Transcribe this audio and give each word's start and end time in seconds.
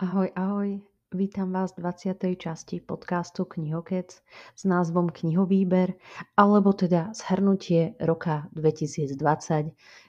Ahoj, 0.00 0.32
ahoj. 0.32 0.80
Vítam 1.12 1.52
vás 1.52 1.76
v 1.76 1.84
20. 1.84 2.32
časti 2.40 2.80
podcastu 2.80 3.44
Knihokec 3.44 4.08
s 4.56 4.62
názvom 4.64 5.12
Knihovýber, 5.12 5.92
alebo 6.40 6.72
teda 6.72 7.12
zhrnutie 7.12 8.00
roka 8.00 8.48
2020, 8.56 9.12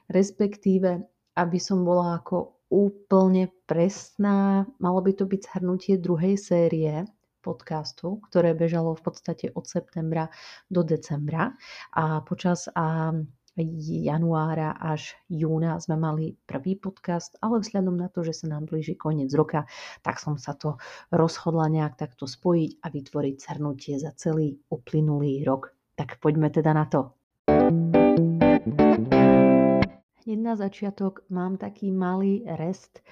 respektíve, 0.08 1.04
aby 1.36 1.58
som 1.60 1.84
bola 1.84 2.24
ako 2.24 2.56
úplne 2.72 3.52
presná, 3.68 4.64
malo 4.80 5.04
by 5.04 5.12
to 5.12 5.28
byť 5.28 5.40
zhrnutie 5.52 6.00
druhej 6.00 6.40
série 6.40 7.04
podcastu, 7.44 8.16
ktoré 8.32 8.56
bežalo 8.56 8.96
v 8.96 9.12
podstate 9.12 9.52
od 9.52 9.68
septembra 9.68 10.32
do 10.72 10.80
decembra 10.80 11.52
a 11.92 12.24
počas 12.24 12.64
a 12.72 13.12
januára 13.56 14.72
až 14.72 15.12
júna 15.28 15.76
sme 15.76 16.00
mali 16.00 16.36
prvý 16.48 16.76
podcast, 16.80 17.36
ale 17.44 17.60
vzhľadom 17.60 18.00
na 18.00 18.08
to, 18.08 18.24
že 18.24 18.32
sa 18.32 18.46
nám 18.48 18.70
blíži 18.70 18.96
koniec 18.96 19.28
roka, 19.36 19.68
tak 20.00 20.16
som 20.16 20.40
sa 20.40 20.56
to 20.56 20.80
rozhodla 21.12 21.68
nejak 21.68 22.00
takto 22.00 22.24
spojiť 22.24 22.80
a 22.80 22.86
vytvoriť 22.88 23.34
zhrnutie 23.36 24.00
za 24.00 24.16
celý 24.16 24.56
uplynulý 24.72 25.44
rok. 25.44 25.76
Tak 25.92 26.16
poďme 26.24 26.48
teda 26.48 26.72
na 26.72 26.88
to. 26.88 27.12
Hneď 30.22 30.38
na 30.38 30.54
začiatok 30.54 31.26
mám 31.28 31.60
taký 31.60 31.92
malý 31.92 32.46
rest 32.46 33.02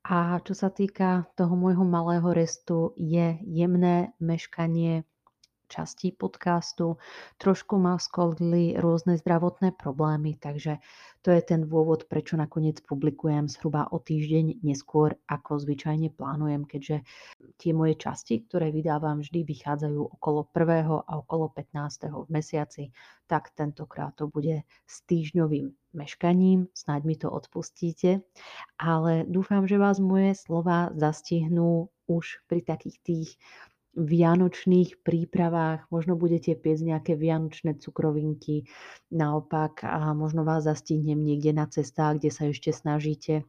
a 0.00 0.40
čo 0.40 0.56
sa 0.56 0.72
týka 0.72 1.28
toho 1.36 1.52
môjho 1.52 1.84
malého 1.84 2.32
restu, 2.32 2.96
je 2.96 3.36
jemné 3.44 4.16
meškanie 4.16 5.04
častí 5.70 6.10
podcastu. 6.10 6.98
Trošku 7.38 7.78
ma 7.78 7.94
skolili 8.02 8.74
rôzne 8.74 9.14
zdravotné 9.14 9.78
problémy, 9.78 10.34
takže 10.34 10.82
to 11.22 11.30
je 11.30 11.42
ten 11.46 11.70
dôvod, 11.70 12.10
prečo 12.10 12.34
nakoniec 12.34 12.82
publikujem 12.82 13.46
zhruba 13.46 13.86
o 13.94 14.02
týždeň 14.02 14.66
neskôr, 14.66 15.14
ako 15.30 15.62
zvyčajne 15.62 16.10
plánujem, 16.10 16.66
keďže 16.66 17.06
tie 17.62 17.70
moje 17.70 17.94
časti, 17.94 18.42
ktoré 18.50 18.74
vydávam, 18.74 19.22
vždy 19.22 19.46
vychádzajú 19.46 20.00
okolo 20.18 20.48
1. 20.50 21.06
a 21.06 21.12
okolo 21.14 21.52
15. 21.54 22.10
v 22.10 22.28
mesiaci, 22.32 22.90
tak 23.30 23.54
tentokrát 23.54 24.16
to 24.18 24.26
bude 24.26 24.66
s 24.88 24.96
týždňovým 25.06 25.70
meškaním, 25.94 26.66
snáď 26.74 27.00
mi 27.06 27.14
to 27.14 27.30
odpustíte, 27.30 28.26
ale 28.80 29.22
dúfam, 29.28 29.68
že 29.68 29.78
vás 29.78 30.02
moje 30.02 30.34
slova 30.34 30.90
zastihnú 30.96 31.92
už 32.10 32.42
pri 32.50 32.66
takých 32.66 32.96
tých 33.06 33.28
vianočných 33.94 35.02
prípravách, 35.02 35.90
možno 35.90 36.14
budete 36.14 36.54
piecť 36.54 36.82
nejaké 36.94 37.12
vianočné 37.18 37.82
cukrovinky, 37.82 38.70
naopak 39.10 39.82
a 39.82 40.14
možno 40.14 40.46
vás 40.46 40.64
zastihnem 40.66 41.18
niekde 41.18 41.50
na 41.50 41.66
cestách, 41.66 42.22
kde 42.22 42.30
sa 42.30 42.46
ešte 42.50 42.70
snažíte 42.70 43.42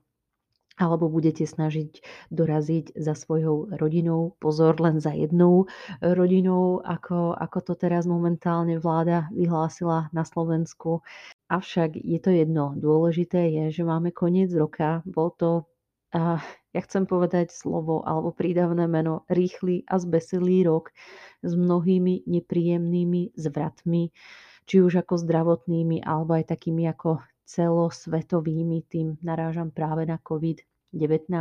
alebo 0.79 1.11
budete 1.11 1.45
snažiť 1.45 2.01
doraziť 2.33 2.97
za 2.97 3.13
svojou 3.13 3.69
rodinou. 3.75 4.33
Pozor, 4.41 4.81
len 4.81 4.97
za 4.97 5.13
jednou 5.13 5.69
rodinou, 6.01 6.81
ako, 6.81 7.37
ako 7.37 7.59
to 7.61 7.73
teraz 7.77 8.09
momentálne 8.09 8.81
vláda 8.81 9.29
vyhlásila 9.29 10.09
na 10.09 10.25
Slovensku. 10.25 11.05
Avšak 11.51 12.01
je 12.01 12.17
to 12.17 12.33
jedno. 12.33 12.73
Dôležité 12.73 13.51
je, 13.51 13.81
že 13.81 13.83
máme 13.85 14.09
koniec 14.09 14.49
roka. 14.57 15.05
Bol 15.05 15.35
to 15.37 15.69
a 16.11 16.43
ja 16.75 16.81
chcem 16.83 17.07
povedať 17.07 17.55
slovo 17.55 18.03
alebo 18.03 18.35
prídavné 18.35 18.87
meno 18.87 19.23
rýchly 19.31 19.87
a 19.87 19.95
zbesilý 19.99 20.67
rok 20.67 20.91
s 21.39 21.51
mnohými 21.55 22.27
nepríjemnými 22.27 23.35
zvratmi, 23.35 24.11
či 24.67 24.75
už 24.83 25.03
ako 25.03 25.19
zdravotnými 25.23 26.03
alebo 26.03 26.35
aj 26.35 26.51
takými 26.51 26.87
ako 26.91 27.23
celosvetovými, 27.47 28.87
tým 28.87 29.19
narážam 29.23 29.71
práve 29.71 30.07
na 30.07 30.19
COVID-19, 30.19 31.31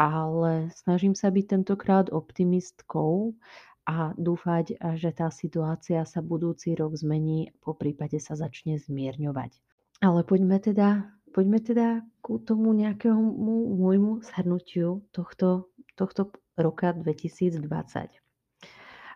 ale 0.00 0.52
snažím 0.72 1.12
sa 1.12 1.28
byť 1.28 1.44
tentokrát 1.44 2.08
optimistkou 2.08 3.36
a 3.84 4.16
dúfať, 4.16 4.80
že 4.96 5.12
tá 5.12 5.28
situácia 5.28 6.08
sa 6.08 6.24
budúci 6.24 6.72
rok 6.72 6.96
zmení, 6.96 7.52
po 7.60 7.76
prípade 7.76 8.16
sa 8.16 8.32
začne 8.32 8.80
zmierňovať. 8.80 9.60
Ale 10.00 10.24
poďme 10.24 10.56
teda 10.58 11.13
poďme 11.34 11.58
teda 11.58 12.06
ku 12.22 12.38
tomu 12.38 12.70
nejakému 12.70 13.20
môjmu 13.74 14.22
zhrnutiu 14.22 15.02
tohto, 15.10 15.74
tohto 15.98 16.30
roka 16.54 16.94
2020. 16.94 17.66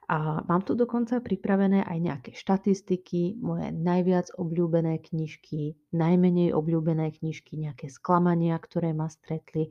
A 0.09 0.41
mám 0.49 0.65
tu 0.65 0.73
dokonca 0.73 1.21
pripravené 1.21 1.85
aj 1.85 1.99
nejaké 2.01 2.31
štatistiky, 2.33 3.37
moje 3.45 3.69
najviac 3.77 4.33
obľúbené 4.41 5.05
knižky, 5.05 5.77
najmenej 5.93 6.57
obľúbené 6.57 7.13
knižky, 7.13 7.61
nejaké 7.61 7.93
sklamania, 7.93 8.57
ktoré 8.57 8.97
ma 8.97 9.13
stretli. 9.13 9.69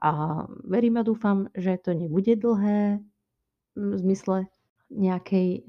A 0.00 0.44
verím 0.64 0.96
a 0.96 1.04
dúfam, 1.04 1.52
že 1.52 1.76
to 1.76 1.92
nebude 1.92 2.32
dlhé 2.32 3.04
v 3.76 3.92
zmysle 4.00 4.48
nejakej, 4.94 5.66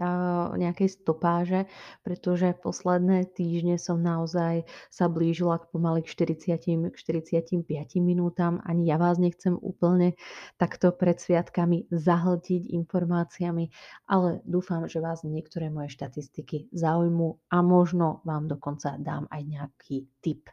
nejakej 0.56 0.90
stopáže, 0.90 1.66
pretože 2.06 2.53
posledné 2.62 3.25
týždne 3.34 3.81
som 3.81 4.00
naozaj 4.00 4.69
sa 4.94 5.09
blížila 5.09 5.59
k 5.59 5.69
pomaly 5.74 6.06
k 6.06 6.13
40, 6.13 6.94
k 6.94 6.96
45 6.96 7.66
minútam. 8.00 8.62
Ani 8.64 8.88
ja 8.88 9.02
vás 9.02 9.18
nechcem 9.18 9.58
úplne 9.58 10.14
takto 10.62 10.94
pred 10.94 11.18
sviatkami 11.18 11.90
zahltiť 11.90 12.69
informáciami, 12.72 13.74
ale 14.06 14.46
dúfam, 14.46 14.85
že 14.85 15.02
vás 15.02 15.25
niektoré 15.25 15.74
moje 15.74 15.91
štatistiky 15.97 16.69
zaujmú 16.72 17.41
a 17.50 17.59
možno 17.66 18.22
vám 18.24 18.46
dokonca 18.46 18.96
dám 19.02 19.25
aj 19.34 19.41
nejaký 19.44 19.97
tip 20.22 20.47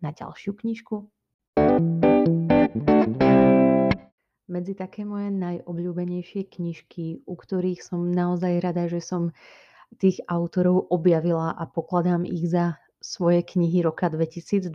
na 0.00 0.10
ďalšiu 0.10 0.52
knižku. 0.56 0.96
thank 1.54 3.22
you 3.22 3.23
medzi 4.46 4.76
také 4.76 5.08
moje 5.08 5.32
najobľúbenejšie 5.32 6.48
knižky, 6.52 7.24
u 7.24 7.34
ktorých 7.34 7.80
som 7.80 8.12
naozaj 8.12 8.60
rada, 8.60 8.84
že 8.88 9.00
som 9.00 9.32
tých 9.96 10.20
autorov 10.26 10.90
objavila 10.90 11.54
a 11.54 11.64
pokladám 11.64 12.26
ich 12.26 12.50
za 12.50 12.76
svoje 12.98 13.44
knihy 13.44 13.84
roka 13.84 14.08
2020, 14.08 14.72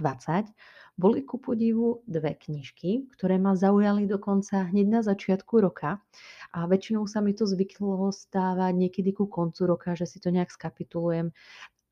boli 1.00 1.24
ku 1.24 1.40
podivu 1.40 2.04
dve 2.04 2.36
knižky, 2.36 3.08
ktoré 3.16 3.40
ma 3.40 3.56
zaujali 3.56 4.04
dokonca 4.04 4.68
hneď 4.68 4.88
na 5.00 5.02
začiatku 5.02 5.64
roka 5.64 6.04
a 6.52 6.68
väčšinou 6.68 7.08
sa 7.08 7.24
mi 7.24 7.32
to 7.32 7.48
zvyklo 7.48 8.12
stávať 8.12 8.76
niekedy 8.76 9.16
ku 9.16 9.32
koncu 9.32 9.64
roka, 9.64 9.96
že 9.96 10.04
si 10.04 10.20
to 10.20 10.28
nejak 10.28 10.52
skapitulujem, 10.52 11.32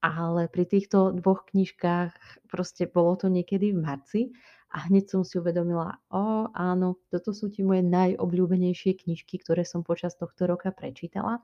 ale 0.03 0.51
pri 0.51 0.67
týchto 0.67 1.15
dvoch 1.15 1.47
knižkách 1.47 2.11
proste 2.51 2.83
bolo 2.91 3.15
to 3.15 3.31
niekedy 3.31 3.71
v 3.71 3.79
marci 3.79 4.21
a 4.67 4.91
hneď 4.91 5.07
som 5.07 5.21
si 5.23 5.39
uvedomila, 5.39 5.99
o 6.11 6.51
áno, 6.51 6.99
toto 7.07 7.31
sú 7.31 7.47
tie 7.47 7.63
moje 7.63 7.87
najobľúbenejšie 7.87 8.99
knižky, 9.07 9.39
ktoré 9.39 9.63
som 9.63 9.81
počas 9.87 10.19
tohto 10.19 10.43
roka 10.47 10.75
prečítala. 10.75 11.39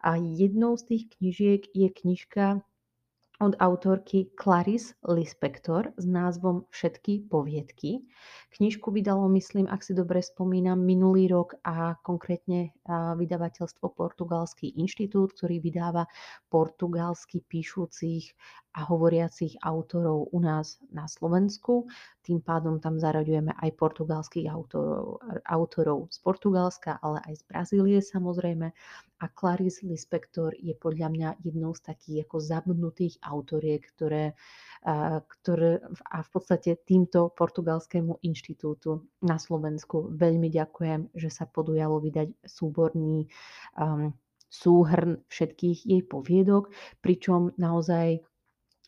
A 0.00 0.16
jednou 0.16 0.76
z 0.80 0.84
tých 0.88 1.04
knižiek 1.16 1.62
je 1.72 1.88
knižka 1.92 2.64
od 3.42 3.58
autorky 3.58 4.30
Clarice 4.38 4.94
Lispector 5.10 5.90
s 5.98 6.06
názvom 6.06 6.70
Všetky 6.70 7.26
poviedky. 7.26 8.06
Knižku 8.54 8.94
vydalo, 8.94 9.26
myslím, 9.34 9.66
ak 9.66 9.82
si 9.82 9.90
dobre 9.90 10.22
spomínam, 10.22 10.78
minulý 10.78 11.26
rok 11.26 11.58
a 11.66 11.98
konkrétne 12.06 12.70
vydavateľstvo 13.18 13.90
Portugalský 13.90 14.78
inštitút, 14.78 15.34
ktorý 15.34 15.58
vydáva 15.58 16.06
portugalsky 16.46 17.42
píšucich 17.42 18.38
a 18.78 18.86
hovoriacich 18.86 19.58
autorov 19.66 20.30
u 20.30 20.38
nás 20.38 20.78
na 20.94 21.10
Slovensku. 21.10 21.90
Tým 22.24 22.40
pádom 22.40 22.80
tam 22.80 22.96
zaraďujeme 22.96 23.52
aj 23.52 23.70
portugalských 23.76 24.48
autorov, 24.48 25.20
autorov 25.44 26.08
z 26.08 26.18
Portugalska, 26.24 26.96
ale 27.04 27.20
aj 27.28 27.34
z 27.36 27.42
Brazílie 27.44 27.98
samozrejme. 28.00 28.72
A 29.20 29.24
Clarice 29.28 29.84
Lispector 29.84 30.56
je 30.56 30.72
podľa 30.72 31.08
mňa 31.12 31.28
jednou 31.44 31.76
z 31.76 31.84
takých 31.84 32.24
ako 32.24 32.36
zabudnutých 32.40 33.20
autoriek, 33.20 33.84
ktoré, 33.92 34.32
ktoré 35.28 35.84
a 36.08 36.18
v 36.24 36.30
podstate 36.32 36.80
týmto 36.88 37.28
portugalskému 37.36 38.24
inštitútu 38.24 39.04
na 39.20 39.36
Slovensku 39.36 40.08
veľmi 40.12 40.48
ďakujem, 40.48 41.12
že 41.12 41.28
sa 41.28 41.44
podujalo 41.44 42.00
vydať 42.00 42.32
súborný 42.44 43.28
um, 43.76 44.16
súhrn 44.54 45.18
všetkých 45.26 45.78
jej 45.82 46.02
poviedok, 46.06 46.70
pričom 47.02 47.50
naozaj 47.58 48.22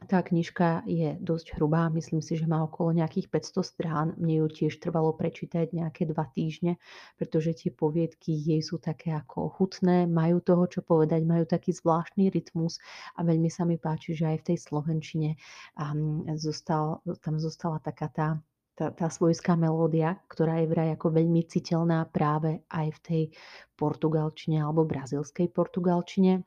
tá 0.05 0.21
knižka 0.21 0.85
je 0.85 1.17
dosť 1.25 1.57
hrubá, 1.57 1.89
myslím 1.89 2.21
si, 2.21 2.37
že 2.37 2.45
má 2.45 2.61
okolo 2.61 2.93
nejakých 2.93 3.33
500 3.33 3.65
strán. 3.65 4.07
Mne 4.21 4.45
ju 4.45 4.49
tiež 4.53 4.77
trvalo 4.77 5.17
prečítať 5.17 5.73
nejaké 5.73 6.05
dva 6.05 6.29
týždne, 6.29 6.77
pretože 7.17 7.57
tie 7.57 7.73
poviedky 7.73 8.37
jej 8.37 8.61
sú 8.61 8.77
také 8.77 9.17
ako 9.17 9.57
hutné, 9.57 10.05
majú 10.05 10.45
toho 10.45 10.69
čo 10.69 10.85
povedať, 10.85 11.25
majú 11.25 11.49
taký 11.49 11.73
zvláštny 11.73 12.29
rytmus 12.29 12.77
a 13.17 13.25
veľmi 13.25 13.49
sa 13.49 13.65
mi 13.65 13.81
páči, 13.81 14.13
že 14.13 14.37
aj 14.37 14.45
v 14.45 14.47
tej 14.53 14.59
slovenčine 14.61 15.41
um, 15.81 16.29
zostal, 16.37 17.01
tam 17.25 17.41
zostala 17.41 17.81
taká 17.81 18.13
tá 18.13 18.29
tá, 18.77 18.93
tá 18.93 19.09
svojská 19.09 19.57
melódia, 19.57 20.21
ktorá 20.29 20.61
je 20.61 20.69
vraj 20.69 20.93
ako 20.93 21.09
veľmi 21.09 21.49
citeľná 21.49 22.05
práve 22.13 22.61
aj 22.69 22.93
v 22.93 22.99
tej 23.01 23.23
portugalčine 23.73 24.61
alebo 24.61 24.85
brazilskej 24.85 25.49
portugalčine. 25.49 26.45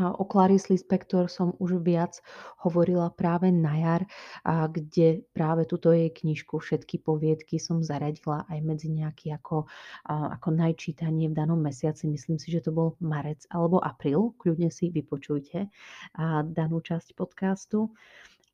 O 0.00 0.24
Clarice 0.24 0.72
Lispector 0.72 1.28
som 1.28 1.52
už 1.60 1.84
viac 1.84 2.16
hovorila 2.64 3.12
práve 3.12 3.52
na 3.52 3.76
jar, 3.76 4.02
kde 4.46 5.20
práve 5.36 5.68
túto 5.68 5.92
jej 5.92 6.08
knižku 6.08 6.56
Všetky 6.56 7.04
poviedky 7.04 7.60
som 7.60 7.84
zaradila 7.84 8.48
aj 8.48 8.58
medzi 8.64 8.88
nejaký 8.88 9.36
ako, 9.36 9.68
ako 10.08 10.48
najčítanie 10.48 11.28
v 11.28 11.36
danom 11.36 11.60
mesiaci. 11.60 12.08
Myslím 12.08 12.40
si, 12.40 12.48
že 12.48 12.64
to 12.64 12.72
bol 12.72 12.96
marec 13.04 13.44
alebo 13.52 13.84
apríl. 13.84 14.32
Kľudne 14.40 14.72
si 14.72 14.88
vypočujte 14.88 15.68
danú 16.48 16.80
časť 16.80 17.12
podcastu. 17.12 17.92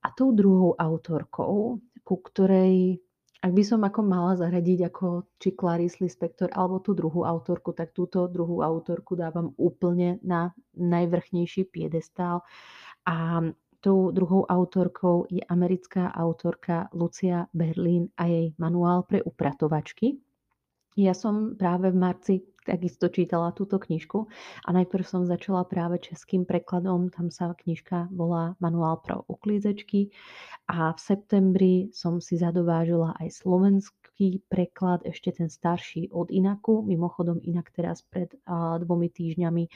A 0.03 0.11
tou 0.11 0.35
druhou 0.35 0.75
autorkou, 0.75 1.79
ku 2.03 2.17
ktorej 2.19 3.03
ak 3.39 3.53
by 3.55 3.63
som 3.63 3.87
ako 3.87 4.03
mala 4.03 4.35
zaradiť 4.35 4.91
ako 4.91 5.31
či 5.39 5.55
Clarice 5.55 6.03
Lispector 6.03 6.51
alebo 6.51 6.83
tú 6.83 6.91
druhú 6.91 7.23
autorku, 7.23 7.71
tak 7.71 7.95
túto 7.95 8.27
druhú 8.27 8.67
autorku 8.67 9.15
dávam 9.15 9.55
úplne 9.55 10.19
na 10.27 10.51
najvrchnejší 10.75 11.71
piedestál. 11.71 12.43
A 13.07 13.47
tou 13.79 14.11
druhou 14.11 14.43
autorkou 14.43 15.31
je 15.31 15.39
americká 15.47 16.11
autorka 16.11 16.91
Lucia 16.91 17.47
Berlin 17.55 18.11
a 18.19 18.27
jej 18.27 18.59
manuál 18.59 19.07
pre 19.07 19.23
upratovačky. 19.23 20.19
Ja 20.97 21.13
som 21.13 21.59
práve 21.59 21.93
v 21.93 21.99
marci 22.01 22.35
takisto 22.69 23.09
čítala 23.09 23.57
túto 23.57 23.81
knižku 23.81 24.29
a 24.65 24.69
najprv 24.77 25.05
som 25.05 25.23
začala 25.25 25.65
práve 25.65 25.97
českým 26.05 26.45
prekladom, 26.45 27.09
tam 27.09 27.33
sa 27.33 27.57
knižka 27.57 28.13
volá 28.13 28.53
Manuál 28.61 29.01
pro 29.01 29.25
uklízečky 29.25 30.13
a 30.69 30.93
v 30.93 30.99
septembri 31.01 31.75
som 31.97 32.21
si 32.21 32.37
zadovážila 32.37 33.17
aj 33.17 33.41
slovenský 34.19 34.43
preklad, 34.51 35.07
ešte 35.07 35.31
ten 35.31 35.47
starší 35.47 36.11
od 36.11 36.35
Inaku. 36.35 36.83
Mimochodom 36.83 37.39
Inak 37.47 37.71
teraz 37.71 38.03
pred 38.03 38.35
dvomi 38.83 39.07
týždňami 39.15 39.71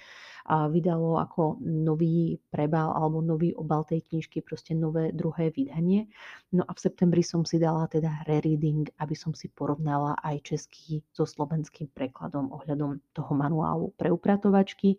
vydalo 0.51 1.23
ako 1.23 1.63
nový 1.63 2.43
prebal 2.51 2.91
alebo 2.91 3.23
nový 3.23 3.55
obal 3.55 3.87
tej 3.87 4.03
knižky, 4.03 4.43
proste 4.43 4.75
nové 4.75 5.15
druhé 5.15 5.55
vydanie. 5.55 6.11
No 6.51 6.67
a 6.67 6.75
v 6.75 6.83
septembri 6.83 7.23
som 7.23 7.47
si 7.47 7.63
dala 7.63 7.87
teda 7.87 8.27
rereading, 8.27 8.91
aby 8.99 9.15
som 9.15 9.31
si 9.31 9.47
porovnala 9.47 10.19
aj 10.27 10.43
český 10.43 11.07
so 11.15 11.23
slovenským 11.23 11.95
prekladom 11.95 12.51
ohľadom 12.51 12.99
toho 13.15 13.33
manuálu 13.39 13.95
pre 13.95 14.11
upratovačky. 14.11 14.99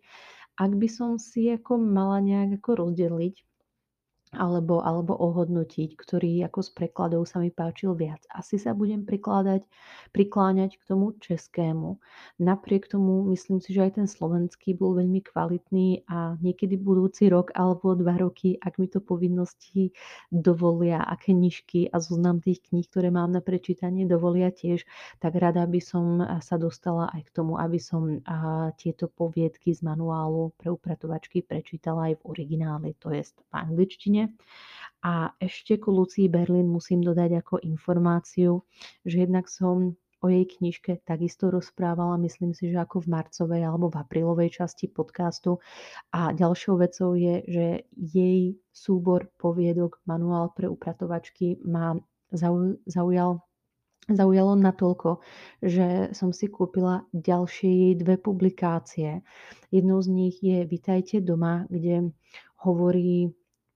Ak 0.55 0.71
by 0.71 0.87
som 0.87 1.19
si 1.19 1.51
ako 1.51 1.83
mala 1.83 2.23
nejak 2.23 2.63
ako 2.63 2.87
rozdeliť 2.87 3.35
alebo, 4.33 4.81
alebo 4.81 5.13
ohodnotiť, 5.13 5.95
ktorý 5.95 6.45
ako 6.50 6.59
z 6.65 6.69
prekladov 6.74 7.21
sa 7.30 7.38
mi 7.39 7.53
páčil 7.53 7.94
viac. 7.94 8.21
Asi 8.33 8.57
sa 8.57 8.74
budem 8.74 9.06
prikladať, 9.06 9.62
prikláňať 10.12 10.77
k 10.77 10.83
tomu 10.89 11.13
českému. 11.21 12.01
Napriek 12.41 12.89
tomu 12.89 13.24
myslím 13.30 13.62
si, 13.62 13.74
že 13.74 13.85
aj 13.85 13.91
ten 14.01 14.07
slovenský 14.09 14.74
bol 14.74 14.97
veľmi 14.97 15.21
kvalitný 15.21 16.09
a 16.09 16.35
niekedy 16.41 16.77
budúci 16.77 17.30
rok 17.30 17.53
alebo 17.53 17.94
dva 17.94 18.18
roky, 18.18 18.57
ak 18.57 18.81
mi 18.81 18.89
to 18.89 19.00
povinnosti 19.00 19.94
dovolia 20.33 21.06
a 21.06 21.13
knižky 21.13 21.94
a 21.94 22.01
zoznam 22.01 22.41
tých 22.41 22.65
kníh, 22.65 22.89
ktoré 22.89 23.13
mám 23.13 23.29
na 23.29 23.41
prečítanie, 23.45 24.09
dovolia 24.09 24.50
tiež, 24.50 24.86
tak 25.21 25.38
rada 25.38 25.63
by 25.69 25.79
som 25.79 26.19
sa 26.41 26.57
dostala 26.57 27.09
aj 27.13 27.29
k 27.29 27.33
tomu, 27.33 27.62
aby 27.62 27.77
som 27.77 28.19
tieto 28.81 29.07
poviedky 29.07 29.71
z 29.71 29.86
manuálu 29.86 30.56
pre 30.57 30.74
upratovačky 30.74 31.45
prečítala 31.45 32.09
aj 32.09 32.19
v 32.19 32.24
origináli, 32.25 32.89
to 32.97 33.13
je 33.13 33.21
v 33.24 33.53
angličtine 33.53 34.22
a 35.03 35.35
ešte 35.35 35.75
ku 35.83 35.91
Lucii 35.91 36.31
Berlin 36.31 36.71
musím 36.71 37.03
dodať 37.03 37.43
ako 37.43 37.55
informáciu, 37.63 38.63
že 39.03 39.27
jednak 39.27 39.51
som 39.51 39.99
o 40.23 40.31
jej 40.31 40.47
knižke 40.47 41.03
takisto 41.03 41.51
rozprávala, 41.51 42.15
myslím 42.23 42.55
si, 42.55 42.71
že 42.71 42.79
ako 42.79 43.03
v 43.03 43.11
marcovej 43.11 43.61
alebo 43.67 43.91
v 43.91 43.99
aprílovej 43.99 44.49
časti 44.55 44.87
podcastu. 44.87 45.59
A 46.15 46.31
ďalšou 46.31 46.79
vecou 46.79 47.11
je, 47.19 47.43
že 47.43 47.65
jej 47.91 48.55
súbor 48.71 49.27
poviedok 49.35 49.99
Manuál 50.07 50.55
pre 50.55 50.71
upratovačky 50.71 51.59
ma 51.67 51.99
zaujal 52.87 53.43
zaujalo 54.03 54.59
natoľko, 54.59 55.23
že 55.63 56.11
som 56.11 56.35
si 56.35 56.51
kúpila 56.51 57.07
ďalšie 57.15 57.71
jej 57.71 57.93
dve 57.95 58.19
publikácie. 58.19 59.23
Jednou 59.71 60.03
z 60.03 60.07
nich 60.11 60.43
je 60.43 60.67
Vitajte 60.67 61.23
doma, 61.23 61.63
kde 61.71 62.11
hovorí 62.67 63.31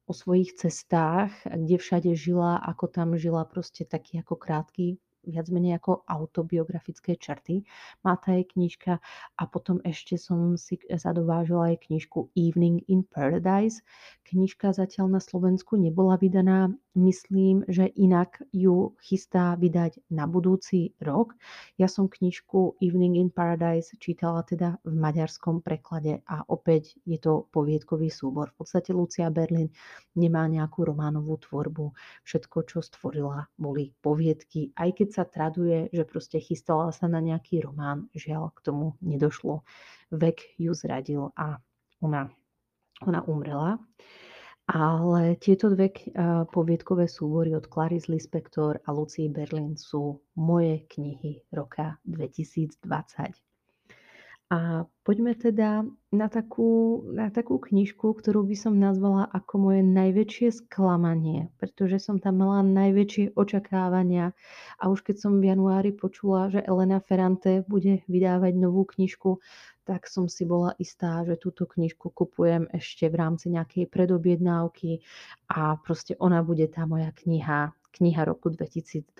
o 0.07 0.11
svojich 0.15 0.55
cestách, 0.55 1.35
kde 1.43 1.75
všade 1.75 2.11
žila, 2.15 2.63
ako 2.63 2.87
tam 2.87 3.19
žila, 3.19 3.43
proste 3.43 3.83
taký 3.83 4.23
ako 4.23 4.39
krátky 4.39 4.97
viac 5.27 5.51
menej 5.51 5.83
ako 5.83 6.07
autobiografické 6.07 7.19
črty. 7.19 7.67
Má 8.07 8.15
tá 8.15 8.31
jej 8.31 8.47
knižka 8.47 9.03
a 9.35 9.43
potom 9.43 9.83
ešte 9.83 10.15
som 10.15 10.55
si 10.55 10.79
zadovážila 10.87 11.75
aj 11.75 11.91
knižku 11.91 12.31
Evening 12.39 12.79
in 12.87 13.03
Paradise. 13.03 13.83
Knižka 14.23 14.71
zatiaľ 14.71 15.19
na 15.19 15.21
Slovensku 15.21 15.75
nebola 15.75 16.15
vydaná, 16.15 16.71
myslím, 16.97 17.61
že 17.69 17.85
inak 17.93 18.41
ju 18.49 18.97
chystá 19.05 19.53
vydať 19.53 20.01
na 20.09 20.25
budúci 20.25 20.97
rok. 20.97 21.37
Ja 21.77 21.85
som 21.85 22.09
knižku 22.09 22.81
Evening 22.81 23.21
in 23.21 23.29
Paradise 23.29 23.93
čítala 24.01 24.41
teda 24.41 24.81
v 24.81 24.97
maďarskom 24.97 25.61
preklade 25.61 26.25
a 26.25 26.41
opäť 26.49 26.97
je 27.05 27.21
to 27.21 27.45
poviedkový 27.53 28.09
súbor. 28.09 28.49
V 28.57 28.65
podstate 28.65 28.97
Lucia 28.97 29.29
Berlin 29.29 29.69
nemá 30.17 30.49
nejakú 30.49 30.89
románovú 30.89 31.37
tvorbu. 31.37 31.93
Všetko, 32.25 32.57
čo 32.65 32.81
stvorila, 32.81 33.45
boli 33.55 33.93
poviedky, 34.01 34.73
aj 34.73 34.89
keď 34.97 35.07
sa 35.13 35.23
traduje, 35.29 35.93
že 35.93 36.03
proste 36.03 36.41
chystala 36.41 36.89
sa 36.89 37.05
na 37.05 37.21
nejaký 37.21 37.61
román, 37.61 38.09
žiaľ 38.17 38.49
k 38.57 38.73
tomu 38.73 38.97
nedošlo. 39.05 39.61
Vek 40.09 40.57
ju 40.57 40.73
zradil 40.73 41.29
a 41.37 41.61
ona, 42.01 42.33
ona 43.05 43.21
umrela. 43.29 43.77
Ale 44.67 45.39
tieto 45.39 45.71
dve 45.71 45.95
poviedkové 46.51 47.07
súbory 47.07 47.55
od 47.55 47.71
Clarice 47.71 48.11
Lispector 48.11 48.83
a 48.83 48.89
Lucie 48.91 49.31
Berlin 49.31 49.79
sú 49.79 50.19
moje 50.35 50.83
knihy 50.91 51.39
roka 51.55 51.95
2020. 52.03 52.83
A 54.47 54.87
poďme 55.03 55.35
teda 55.35 55.83
na 56.15 56.27
takú, 56.31 57.03
na 57.11 57.27
takú 57.27 57.59
knižku, 57.59 58.15
ktorú 58.15 58.47
by 58.47 58.55
som 58.55 58.79
nazvala 58.79 59.27
ako 59.27 59.59
moje 59.59 59.83
najväčšie 59.83 60.63
sklamanie, 60.63 61.51
pretože 61.59 61.99
som 61.99 62.15
tam 62.15 62.39
mala 62.39 62.63
najväčšie 62.63 63.35
očakávania 63.35 64.31
a 64.79 64.83
už 64.87 65.03
keď 65.03 65.15
som 65.19 65.43
v 65.43 65.51
januári 65.51 65.91
počula, 65.91 66.47
že 66.47 66.63
Elena 66.63 67.03
Ferrante 67.03 67.67
bude 67.67 68.07
vydávať 68.07 68.55
novú 68.55 68.87
knižku, 68.87 69.43
tak 69.83 70.07
som 70.07 70.31
si 70.31 70.47
bola 70.47 70.71
istá, 70.79 71.27
že 71.27 71.35
túto 71.35 71.67
knižku 71.67 72.15
kupujem 72.15 72.71
ešte 72.71 73.11
v 73.11 73.19
rámci 73.19 73.51
nejakej 73.51 73.91
predobjednávky 73.91 75.03
a 75.51 75.75
proste 75.75 76.15
ona 76.23 76.39
bude 76.39 76.71
tá 76.71 76.87
moja 76.87 77.11
kniha, 77.11 77.75
kniha 77.99 78.23
roku 78.23 78.47
2020. 78.47 79.11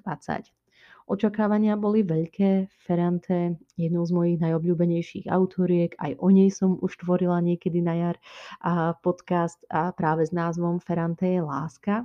Očakávania 1.07 1.79
boli 1.79 2.03
veľké. 2.03 2.67
Ferrante, 2.83 3.55
jednou 3.79 4.03
z 4.03 4.11
mojich 4.11 4.37
najobľúbenejších 4.43 5.31
autoriek, 5.31 5.95
aj 6.03 6.19
o 6.19 6.27
nej 6.27 6.51
som 6.51 6.75
už 6.83 6.99
tvorila 6.99 7.39
niekedy 7.39 7.79
na 7.79 7.95
jar 7.95 8.17
a 8.59 8.91
podcast 8.91 9.63
a 9.71 9.95
práve 9.95 10.27
s 10.27 10.35
názvom 10.35 10.83
Ferrante 10.83 11.23
je 11.23 11.39
láska. 11.39 12.03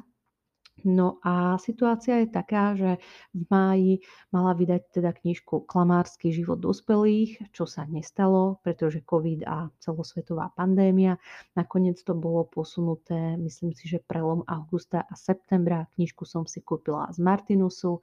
No 0.86 1.18
a 1.22 1.58
situácia 1.58 2.22
je 2.22 2.28
taká, 2.30 2.74
že 2.78 3.02
v 3.34 3.42
máji 3.50 3.92
mala 4.30 4.54
vydať 4.54 5.02
teda 5.02 5.10
knižku 5.14 5.66
Klamársky 5.66 6.30
život 6.30 6.58
dospelých, 6.58 7.54
čo 7.54 7.66
sa 7.66 7.86
nestalo, 7.86 8.62
pretože 8.62 9.02
COVID 9.02 9.46
a 9.46 9.70
celosvetová 9.78 10.50
pandémia. 10.54 11.18
Nakoniec 11.54 11.98
to 12.02 12.14
bolo 12.14 12.46
posunuté, 12.46 13.34
myslím 13.38 13.74
si, 13.74 13.86
že 13.86 14.02
prelom 14.02 14.42
augusta 14.46 15.06
a 15.06 15.14
septembra. 15.14 15.86
Knižku 15.94 16.26
som 16.26 16.46
si 16.46 16.62
kúpila 16.62 17.10
z 17.14 17.18
Martinusu. 17.18 18.02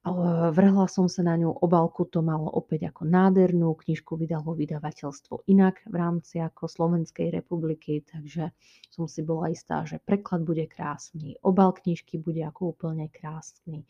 Vrhla 0.00 0.88
som 0.88 1.12
sa 1.12 1.20
na 1.20 1.36
ňu, 1.36 1.60
obalku 1.60 2.08
to 2.08 2.24
malo 2.24 2.48
opäť 2.48 2.88
ako 2.88 3.04
nádhernú, 3.04 3.76
knižku 3.76 4.16
vydalo 4.16 4.56
vydavateľstvo 4.56 5.44
inak 5.44 5.84
v 5.84 5.92
rámci 5.92 6.40
ako 6.40 6.72
Slovenskej 6.72 7.28
republiky, 7.28 8.00
takže 8.08 8.48
som 8.88 9.04
si 9.04 9.20
bola 9.20 9.52
istá, 9.52 9.84
že 9.84 10.00
preklad 10.00 10.48
bude 10.48 10.64
krásny, 10.64 11.36
obal 11.44 11.76
knižky 11.76 12.16
bude 12.16 12.40
ako 12.40 12.72
úplne 12.72 13.12
krásny. 13.12 13.84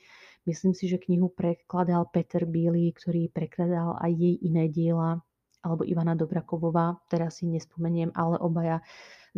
Myslím 0.51 0.75
si, 0.75 0.91
že 0.91 0.99
knihu 0.99 1.31
prekladal 1.31 2.11
Peter 2.11 2.43
Bílý, 2.43 2.91
ktorý 2.91 3.31
prekladal 3.31 3.95
aj 4.03 4.11
jej 4.11 4.35
iné 4.43 4.67
diela, 4.67 5.23
alebo 5.63 5.87
Ivana 5.87 6.19
Dobrakovová, 6.19 6.99
teraz 7.07 7.39
si 7.39 7.47
nespomeniem, 7.47 8.11
ale 8.19 8.35
obaja 8.43 8.83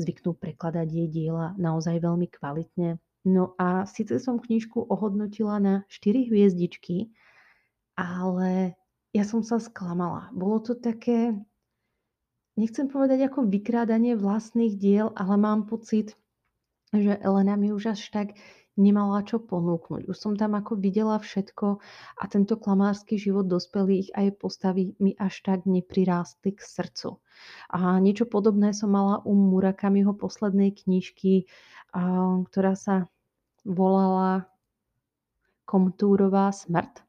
zvyknú 0.01 0.41
prekladať 0.41 0.89
jej 0.89 1.09
diela 1.13 1.53
naozaj 1.61 2.01
veľmi 2.01 2.33
kvalitne. 2.33 2.97
No 3.23 3.55
a 3.55 3.87
síce 3.87 4.19
som 4.19 4.43
knižku 4.43 4.83
ohodnotila 4.83 5.63
na 5.63 5.75
4 5.87 6.27
hviezdičky, 6.27 7.15
ale 7.95 8.75
ja 9.15 9.23
som 9.23 9.47
sa 9.47 9.63
sklamala. 9.63 10.33
Bolo 10.35 10.59
to 10.59 10.75
také, 10.75 11.37
nechcem 12.59 12.91
povedať 12.91 13.31
ako 13.31 13.47
vykrádanie 13.47 14.19
vlastných 14.19 14.75
diel, 14.75 15.15
ale 15.15 15.39
mám 15.39 15.71
pocit, 15.71 16.19
že 16.91 17.15
Elena 17.23 17.55
mi 17.55 17.71
už 17.71 17.95
až 17.95 18.03
tak 18.11 18.35
nemala 18.73 19.21
čo 19.21 19.37
ponúknuť. 19.37 20.09
Už 20.09 20.17
som 20.17 20.33
tam 20.33 20.57
ako 20.57 20.81
videla 20.81 21.21
všetko 21.21 21.77
a 22.17 22.25
tento 22.25 22.57
klamársky 22.57 23.21
život 23.21 23.45
dospelých 23.45 24.17
a 24.17 24.25
jej 24.25 24.33
postavy 24.33 24.97
mi 24.97 25.13
až 25.21 25.45
tak 25.45 25.69
neprirástli 25.69 26.57
k 26.57 26.61
srdcu. 26.65 27.21
A 27.69 28.01
niečo 28.01 28.25
podobné 28.25 28.73
som 28.73 28.89
mala 28.89 29.21
u 29.29 29.37
Murakamiho 29.37 30.17
poslednej 30.17 30.73
knižky, 30.73 31.45
ktorá 32.49 32.73
sa 32.73 33.12
volala 33.65 34.47
Komtúrová 35.63 36.53
smrť. 36.53 37.01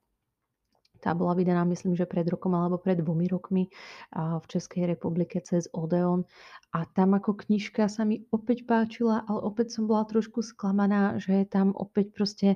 Tá 1.04 1.12
bola 1.12 1.36
vydaná, 1.36 1.68
myslím, 1.68 2.00
že 2.00 2.08
pred 2.08 2.24
rokom 2.32 2.56
alebo 2.56 2.80
pred 2.80 2.96
dvomi 2.96 3.28
rokmi 3.28 3.68
v 4.16 4.46
Českej 4.48 4.88
republike 4.88 5.36
cez 5.44 5.68
Odeon. 5.76 6.24
A 6.72 6.88
tam 6.96 7.12
ako 7.12 7.44
knižka 7.44 7.92
sa 7.92 8.08
mi 8.08 8.24
opäť 8.32 8.64
páčila, 8.64 9.28
ale 9.28 9.44
opäť 9.44 9.76
som 9.76 9.84
bola 9.84 10.08
trošku 10.08 10.40
sklamaná, 10.40 11.20
že 11.20 11.44
je 11.44 11.46
tam 11.52 11.76
opäť 11.76 12.16
proste 12.16 12.48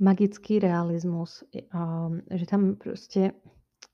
magický 0.00 0.56
realizmus. 0.56 1.44
Že 2.32 2.44
tam 2.48 2.80
proste 2.80 3.36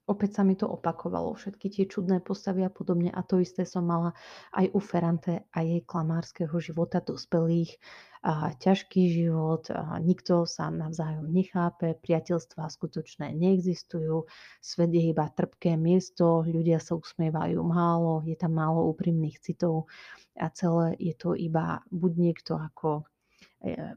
opäť 0.08 0.40
sa 0.40 0.42
mi 0.42 0.56
to 0.56 0.64
opakovalo, 0.64 1.36
všetky 1.36 1.68
tie 1.68 1.84
čudné 1.84 2.24
postavy 2.24 2.64
a 2.64 2.72
podobne. 2.72 3.12
A 3.12 3.20
to 3.20 3.38
isté 3.38 3.68
som 3.68 3.84
mala 3.84 4.16
aj 4.56 4.72
u 4.72 4.80
Ferrante 4.80 5.44
a 5.52 5.58
jej 5.60 5.84
klamárskeho 5.84 6.56
života 6.58 7.04
dospelých. 7.04 7.76
A 8.26 8.50
ťažký 8.50 9.14
život, 9.14 9.70
a 9.70 10.02
nikto 10.02 10.42
sa 10.42 10.74
navzájom 10.74 11.30
nechápe, 11.30 11.94
priateľstvá 12.02 12.66
skutočné 12.66 13.30
neexistujú, 13.30 14.26
svet 14.58 14.90
je 14.90 15.14
iba 15.14 15.30
trpké 15.30 15.78
miesto, 15.78 16.42
ľudia 16.42 16.82
sa 16.82 16.98
usmievajú 16.98 17.62
málo, 17.62 18.26
je 18.26 18.34
tam 18.34 18.58
málo 18.58 18.90
úprimných 18.90 19.38
citov. 19.38 19.86
A 20.34 20.50
celé 20.50 20.98
je 20.98 21.14
to 21.14 21.38
iba 21.38 21.78
buď 21.94 22.12
niekto 22.18 22.58
ako 22.58 23.06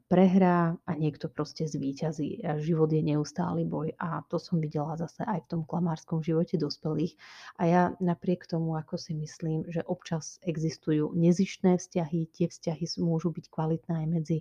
prehrá 0.10 0.74
a 0.74 0.92
niekto 0.98 1.30
proste 1.30 1.70
zvíťazí. 1.70 2.42
Život 2.66 2.90
je 2.90 3.02
neustály 3.06 3.62
boj 3.62 3.94
a 4.02 4.26
to 4.26 4.42
som 4.42 4.58
videla 4.58 4.98
zase 4.98 5.22
aj 5.22 5.46
v 5.46 5.50
tom 5.54 5.62
klamárskom 5.70 6.26
živote 6.26 6.58
dospelých. 6.58 7.14
A 7.62 7.70
ja 7.70 7.82
napriek 8.02 8.50
tomu, 8.50 8.74
ako 8.74 8.98
si 8.98 9.14
myslím, 9.14 9.70
že 9.70 9.86
občas 9.86 10.42
existujú 10.42 11.14
nezištné 11.14 11.78
vzťahy, 11.78 12.34
tie 12.34 12.50
vzťahy 12.50 12.86
môžu 13.06 13.30
byť 13.30 13.46
kvalitné 13.54 13.94
aj 14.02 14.08
medzi 14.10 14.38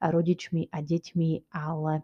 rodičmi 0.00 0.72
a 0.72 0.80
deťmi, 0.80 1.52
ale 1.52 2.00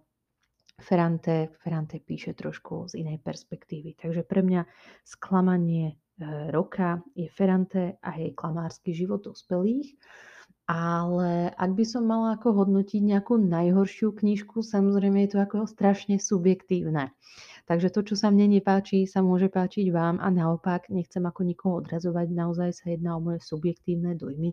Ferrante, 0.78 1.50
Ferrante 1.58 1.98
píše 1.98 2.37
trošku 2.38 2.87
z 2.92 3.02
inej 3.02 3.18
perspektívy. 3.25 3.98
Takže 3.98 4.22
pre 4.22 4.46
mňa 4.46 4.62
sklamanie 5.02 5.90
e, 5.90 5.94
roka 6.54 7.02
je 7.18 7.26
Ferrante 7.26 7.98
a 7.98 8.14
jej 8.14 8.30
klamársky 8.30 8.94
život 8.94 9.26
dospelých. 9.26 9.98
Ale 10.68 11.48
ak 11.56 11.70
by 11.72 11.84
som 11.88 12.04
mala 12.04 12.37
ako 12.37 12.60
hodnotiť 12.60 13.00
nejakú 13.00 13.40
najhoršiu 13.40 14.12
knižku, 14.12 14.60
samozrejme 14.60 15.25
je 15.25 15.30
to 15.32 15.38
ako 15.40 15.64
strašne 15.64 16.20
subjektívne. 16.20 17.16
Takže 17.64 17.88
to, 17.88 18.04
čo 18.04 18.20
sa 18.20 18.28
mne 18.28 18.52
nepáči, 18.60 19.08
sa 19.08 19.25
môže 19.25 19.48
páčiť 19.48 19.88
vám 19.88 20.20
a 20.20 20.28
naopak 20.28 20.92
nechcem 20.92 21.25
ako 21.25 21.40
nikoho 21.48 21.80
odrazovať, 21.80 22.28
naozaj 22.37 22.70
sa 22.76 22.92
jedná 22.92 23.16
o 23.16 23.25
moje 23.25 23.40
subjektívne 23.48 24.12
dojmy. 24.12 24.52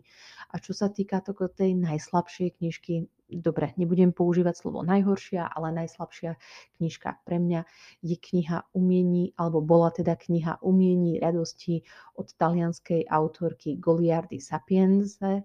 A 0.52 0.56
čo 0.56 0.72
sa 0.72 0.88
týka 0.88 1.20
toho 1.20 1.52
tej 1.52 1.76
najslabšej 1.84 2.64
knižky, 2.64 3.12
dobre, 3.28 3.76
nebudem 3.76 4.16
používať 4.16 4.56
slovo 4.56 4.80
najhoršia, 4.88 5.52
ale 5.52 5.84
najslabšia 5.84 6.32
knižka 6.80 7.28
pre 7.28 7.36
mňa 7.44 7.60
je 8.00 8.16
kniha 8.16 8.72
umiení, 8.72 9.36
alebo 9.36 9.60
bola 9.60 9.92
teda 9.92 10.16
kniha 10.16 10.64
umiení 10.64 11.20
radosti 11.20 11.84
od 12.16 12.32
talianskej 12.40 13.04
autorky 13.04 13.76
Goliardy 13.76 14.40
Sapienze, 14.40 15.44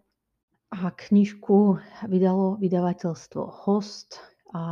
a 0.71 0.87
knižku 0.87 1.83
vydalo 2.07 2.55
vydavateľstvo 2.55 3.43
Host 3.67 4.23
a 4.55 4.63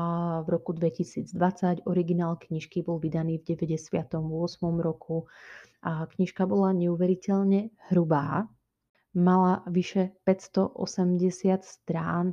v 0.44 0.48
roku 0.48 0.72
2020. 0.72 1.84
Originál 1.92 2.40
knižky 2.40 2.88
bol 2.88 3.04
vydaný 3.04 3.44
v 3.44 3.60
98. 3.60 4.16
roku 4.80 5.28
a 5.84 6.08
knižka 6.08 6.48
bola 6.48 6.72
neuveriteľne 6.72 7.76
hrubá. 7.92 8.48
Mala 9.12 9.60
vyše 9.68 10.16
580 10.24 10.80
strán 11.68 12.32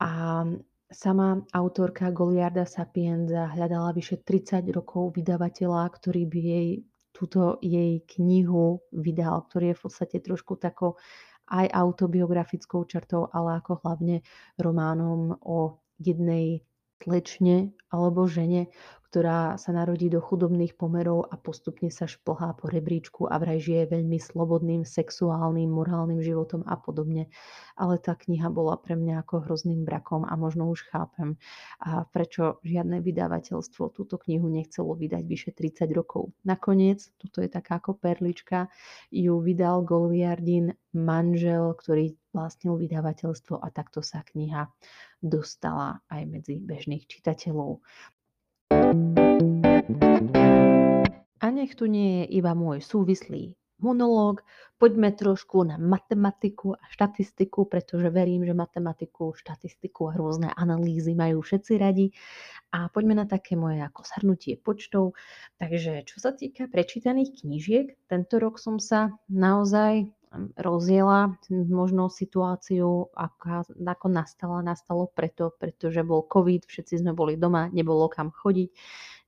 a 0.00 0.44
sama 0.88 1.44
autorka 1.52 2.08
Goliarda 2.08 2.64
Sapienza 2.64 3.52
hľadala 3.52 3.92
vyše 3.92 4.24
30 4.24 4.64
rokov 4.72 5.20
vydavateľa, 5.20 5.84
ktorý 5.92 6.22
by 6.24 6.40
jej 6.40 6.68
túto 7.12 7.56
jej 7.64 8.04
knihu 8.16 8.84
vydal, 8.92 9.48
ktorý 9.48 9.72
je 9.72 9.76
v 9.80 9.82
podstate 9.88 10.16
trošku 10.20 10.60
takou 10.60 11.00
aj 11.46 11.66
autobiografickou 11.70 12.84
črtou, 12.86 13.30
ale 13.30 13.62
ako 13.62 13.82
hlavne 13.82 14.22
románom 14.58 15.38
o 15.42 15.80
jednej 15.98 16.66
slečne 17.02 17.76
alebo 17.92 18.26
žene, 18.26 18.68
ktorá 19.16 19.56
sa 19.56 19.72
narodí 19.72 20.12
do 20.12 20.20
chudobných 20.20 20.76
pomerov 20.76 21.32
a 21.32 21.40
postupne 21.40 21.88
sa 21.88 22.04
šplhá 22.04 22.52
po 22.52 22.68
rebríčku 22.68 23.24
a 23.24 23.40
vraj 23.40 23.64
žije 23.64 23.96
veľmi 23.96 24.20
slobodným, 24.20 24.84
sexuálnym, 24.84 25.72
morálnym 25.72 26.20
životom 26.20 26.60
a 26.68 26.76
podobne. 26.76 27.32
Ale 27.80 27.96
tá 27.96 28.12
kniha 28.12 28.52
bola 28.52 28.76
pre 28.76 28.92
mňa 28.92 29.24
ako 29.24 29.48
hrozným 29.48 29.88
brakom 29.88 30.28
a 30.28 30.36
možno 30.36 30.68
už 30.68 30.84
chápem, 30.92 31.40
a 31.80 32.04
prečo 32.04 32.60
žiadne 32.60 33.00
vydavateľstvo 33.00 33.96
túto 33.96 34.20
knihu 34.20 34.52
nechcelo 34.52 34.92
vydať 34.92 35.24
vyše 35.24 35.50
30 35.56 35.96
rokov. 35.96 36.36
Nakoniec, 36.44 37.08
toto 37.16 37.40
je 37.40 37.48
taká 37.48 37.80
ako 37.80 37.96
perlička, 37.96 38.68
ju 39.08 39.40
vydal 39.40 39.80
Goliardin 39.80 40.76
manžel, 40.92 41.72
ktorý 41.72 42.12
vlastnil 42.36 42.76
vydavateľstvo 42.76 43.64
a 43.64 43.72
takto 43.72 44.04
sa 44.04 44.20
kniha 44.20 44.68
dostala 45.24 46.04
aj 46.12 46.22
medzi 46.28 46.60
bežných 46.60 47.08
čitateľov. 47.08 47.80
A 51.40 51.46
nech 51.52 51.72
tu 51.76 51.86
nie 51.86 52.24
je 52.24 52.40
iba 52.40 52.52
môj 52.56 52.82
súvislý 52.82 53.56
monológ, 53.80 54.40
poďme 54.80 55.12
trošku 55.12 55.64
na 55.64 55.76
matematiku 55.76 56.76
a 56.76 56.84
štatistiku, 56.88 57.68
pretože 57.68 58.08
verím, 58.08 58.44
že 58.44 58.56
matematiku, 58.56 59.36
štatistiku 59.36 60.12
a 60.12 60.16
rôzne 60.16 60.48
analýzy 60.52 61.12
majú 61.12 61.44
všetci 61.44 61.72
radi. 61.76 62.12
A 62.72 62.88
poďme 62.92 63.24
na 63.24 63.26
také 63.28 63.56
moje 63.56 63.80
ako 63.80 64.04
shrnutie 64.04 64.56
počtov. 64.60 65.16
Takže 65.60 66.04
čo 66.08 66.16
sa 66.20 66.32
týka 66.32 66.68
prečítaných 66.68 67.44
knížiek, 67.44 67.86
tento 68.08 68.40
rok 68.40 68.60
som 68.60 68.80
sa 68.80 69.12
naozaj 69.28 70.08
rozjela 70.56 71.38
možno 71.50 72.10
situáciu, 72.10 73.08
aká, 73.14 73.64
ako 73.66 74.06
nastala. 74.10 74.58
Nastalo 74.60 75.08
preto, 75.10 75.54
pretože 75.56 76.02
bol 76.02 76.26
COVID, 76.26 76.66
všetci 76.66 77.02
sme 77.04 77.12
boli 77.16 77.38
doma, 77.38 77.70
nebolo 77.72 78.10
kam 78.10 78.34
chodiť, 78.34 78.70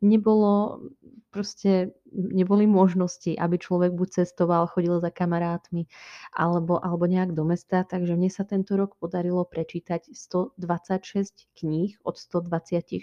nebolo 0.03 0.83
proste, 1.31 1.93
neboli 2.13 2.65
možnosti, 2.67 3.35
aby 3.37 3.57
človek 3.61 3.93
buď 3.95 4.25
cestoval, 4.25 4.67
chodil 4.71 4.99
za 4.99 5.13
kamarátmi, 5.13 5.87
alebo, 6.33 6.81
alebo 6.81 7.05
nejak 7.07 7.37
do 7.37 7.45
mesta. 7.45 7.85
Takže 7.85 8.17
mne 8.17 8.31
sa 8.33 8.49
tento 8.49 8.75
rok 8.75 8.97
podarilo 8.97 9.45
prečítať 9.45 10.11
126 10.11 11.59
kníh 11.59 11.99
od 12.03 12.17
124 12.17 13.01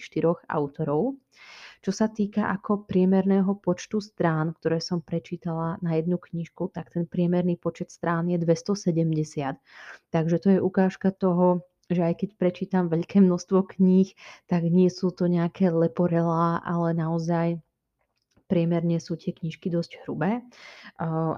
autorov. 0.49 1.15
Čo 1.85 1.93
sa 1.93 2.09
týka 2.09 2.49
ako 2.49 2.89
priemerného 2.89 3.61
počtu 3.61 4.01
strán, 4.01 4.57
ktoré 4.57 4.81
som 4.81 5.05
prečítala 5.05 5.77
na 5.85 5.93
jednu 5.93 6.17
knižku, 6.17 6.73
tak 6.73 6.89
ten 6.89 7.05
priemerný 7.05 7.61
počet 7.61 7.93
strán 7.93 8.25
je 8.25 8.41
270. 8.41 9.61
Takže 10.09 10.35
to 10.41 10.47
je 10.57 10.59
ukážka 10.65 11.13
toho, 11.13 11.61
že 11.85 12.01
aj 12.01 12.25
keď 12.25 12.29
prečítam 12.41 12.89
veľké 12.89 13.21
množstvo 13.21 13.77
kníh, 13.77 14.09
tak 14.49 14.65
nie 14.65 14.89
sú 14.89 15.13
to 15.13 15.29
nejaké 15.29 15.69
leporelá, 15.69 16.57
ale 16.65 16.97
naozaj 16.97 17.61
priemerne 18.45 19.01
sú 19.01 19.17
tie 19.17 19.33
knižky 19.33 19.73
dosť 19.73 20.05
hrubé. 20.05 20.45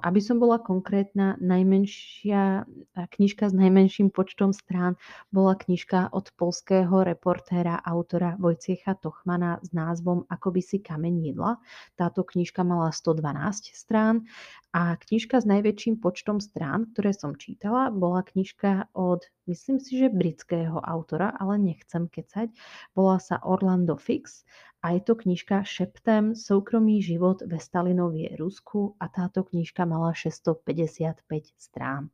Aby 0.04 0.20
som 0.20 0.38
bola 0.38 0.60
konkrétna, 0.62 1.40
najmenšia 1.40 2.68
knižka 2.94 3.50
s 3.50 3.56
najmenším 3.56 4.12
počtom 4.14 4.52
strán 4.52 5.00
bola 5.32 5.56
knižka 5.58 6.12
od 6.12 6.30
polského 6.36 7.02
reportéra, 7.02 7.80
autora 7.82 8.36
Vojciecha 8.38 8.94
Tochmana 9.00 9.64
s 9.64 9.72
názvom 9.72 10.28
Ako 10.28 10.52
by 10.54 10.62
si 10.62 10.78
kameň 10.84 11.34
jedla. 11.34 11.58
Táto 11.96 12.28
knižka 12.28 12.62
mala 12.68 12.92
112 12.92 13.74
strán 13.74 14.28
a 14.76 15.00
knižka 15.00 15.42
s 15.42 15.46
najväčším 15.48 16.04
počtom 16.04 16.38
strán, 16.38 16.92
ktoré 16.94 17.16
som 17.16 17.34
čítala, 17.34 17.90
bola 17.90 18.22
knižka 18.22 18.94
od, 18.94 19.26
myslím 19.50 19.82
si, 19.82 19.98
že 19.98 20.14
britského 20.14 20.78
autora, 20.78 21.34
ale 21.34 21.58
nechcem 21.58 22.06
kecať. 22.12 22.54
Volá 22.94 23.18
sa 23.18 23.42
Orlando 23.42 23.98
Fix 23.98 24.46
a 24.88 24.92
je 24.92 25.00
to 25.00 25.16
knižka 25.16 25.64
Šeptem 25.64 26.36
Soukromý 26.36 27.02
život 27.04 27.42
ve 27.42 27.60
Stalinovie 27.60 28.32
Rusku 28.40 28.96
a 29.00 29.12
táto 29.12 29.44
knižka 29.44 29.84
mala 29.84 30.16
655 30.16 31.28
strán. 31.60 32.08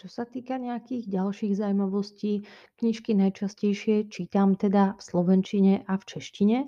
Čo 0.00 0.08
sa 0.08 0.24
týka 0.24 0.56
nejakých 0.56 1.12
ďalších 1.12 1.60
zaujímavostí, 1.60 2.48
knižky 2.80 3.12
najčastejšie 3.20 4.08
čítam 4.08 4.56
teda 4.56 4.96
v 4.96 5.00
slovenčine 5.04 5.84
a 5.84 6.00
v 6.00 6.04
češtine. 6.08 6.58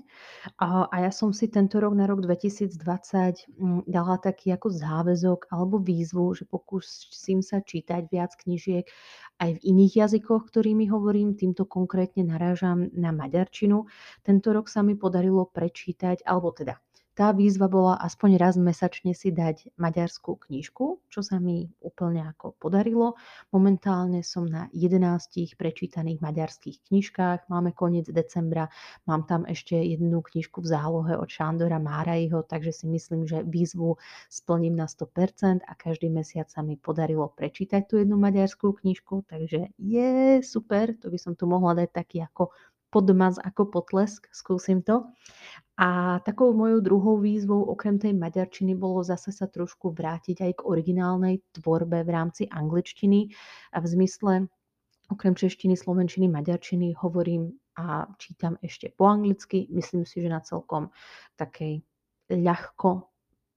A, 0.61 0.85
ja 1.01 1.09
som 1.09 1.33
si 1.33 1.49
tento 1.49 1.81
rok 1.81 1.97
na 1.97 2.05
rok 2.05 2.21
2020 2.21 2.77
mm, 3.57 3.89
dala 3.89 4.21
taký 4.21 4.53
ako 4.53 4.69
záväzok 4.69 5.49
alebo 5.49 5.81
výzvu, 5.81 6.37
že 6.37 6.45
pokúsim 6.45 7.41
sa 7.41 7.65
čítať 7.65 8.13
viac 8.13 8.37
knižiek 8.37 8.85
aj 9.41 9.51
v 9.57 9.63
iných 9.65 10.05
jazykoch, 10.05 10.53
ktorými 10.53 10.93
hovorím. 10.93 11.33
Týmto 11.33 11.65
konkrétne 11.65 12.29
narážam 12.29 12.93
na 12.93 13.17
maďarčinu. 13.17 13.89
Tento 14.29 14.53
rok 14.53 14.69
sa 14.69 14.85
mi 14.85 14.93
podarilo 14.93 15.49
prečítať, 15.49 16.21
alebo 16.29 16.53
teda 16.53 16.77
tá 17.23 17.31
výzva 17.31 17.71
bola 17.71 17.95
aspoň 18.03 18.35
raz 18.35 18.59
mesačne 18.59 19.15
si 19.15 19.31
dať 19.31 19.79
maďarskú 19.79 20.43
knižku, 20.43 21.07
čo 21.07 21.23
sa 21.23 21.39
mi 21.39 21.71
úplne 21.79 22.27
ako 22.27 22.59
podarilo. 22.59 23.15
Momentálne 23.55 24.27
som 24.27 24.43
na 24.43 24.67
11 24.75 25.55
prečítaných 25.55 26.19
maďarských 26.19 26.83
knižkách. 26.91 27.47
Máme 27.47 27.79
koniec 27.79 28.11
decembra, 28.11 28.75
mám 29.07 29.23
tam 29.31 29.47
ešte 29.47 29.79
jednu 29.79 30.19
knižku 30.19 30.67
v 30.67 30.71
zálohe 30.75 31.15
od 31.15 31.31
Šándora 31.31 31.79
Márajho, 31.79 32.43
takže 32.43 32.75
si 32.75 32.91
myslím, 32.91 33.23
že 33.23 33.47
výzvu 33.47 34.03
splním 34.27 34.75
na 34.75 34.91
100% 34.91 35.63
a 35.63 35.73
každý 35.79 36.11
mesiac 36.11 36.51
sa 36.51 36.59
mi 36.67 36.75
podarilo 36.75 37.31
prečítať 37.31 37.87
tú 37.87 38.03
jednu 38.03 38.19
maďarskú 38.19 38.83
knižku, 38.83 39.31
takže 39.31 39.71
je 39.79 40.43
super, 40.43 40.91
to 40.99 41.07
by 41.07 41.23
som 41.23 41.39
tu 41.39 41.47
mohla 41.47 41.87
dať 41.87 41.89
taký 41.95 42.19
ako 42.27 42.51
podmaz 42.93 43.41
ako 43.41 43.73
potlesk, 43.73 44.29
skúsim 44.31 44.85
to. 44.85 45.09
A 45.81 46.21
takou 46.29 46.53
mojou 46.53 46.85
druhou 46.85 47.17
výzvou 47.17 47.65
okrem 47.73 47.97
tej 47.97 48.13
maďarčiny 48.13 48.77
bolo 48.77 49.01
zase 49.01 49.33
sa 49.33 49.49
trošku 49.49 49.97
vrátiť 49.97 50.45
aj 50.45 50.53
k 50.61 50.67
originálnej 50.69 51.41
tvorbe 51.57 52.05
v 52.05 52.11
rámci 52.13 52.43
angličtiny 52.53 53.33
a 53.73 53.81
v 53.81 53.87
zmysle 53.89 54.33
okrem 55.09 55.35
češtiny, 55.35 55.75
slovenčiny, 55.75 56.29
maďarčiny 56.29 56.93
hovorím 57.01 57.57
a 57.81 58.05
čítam 58.21 58.61
ešte 58.61 58.93
po 58.93 59.09
anglicky. 59.09 59.65
Myslím 59.73 60.05
si, 60.05 60.21
že 60.21 60.29
na 60.29 60.45
celkom 60.45 60.93
takej 61.41 61.81
ľahko 62.29 63.12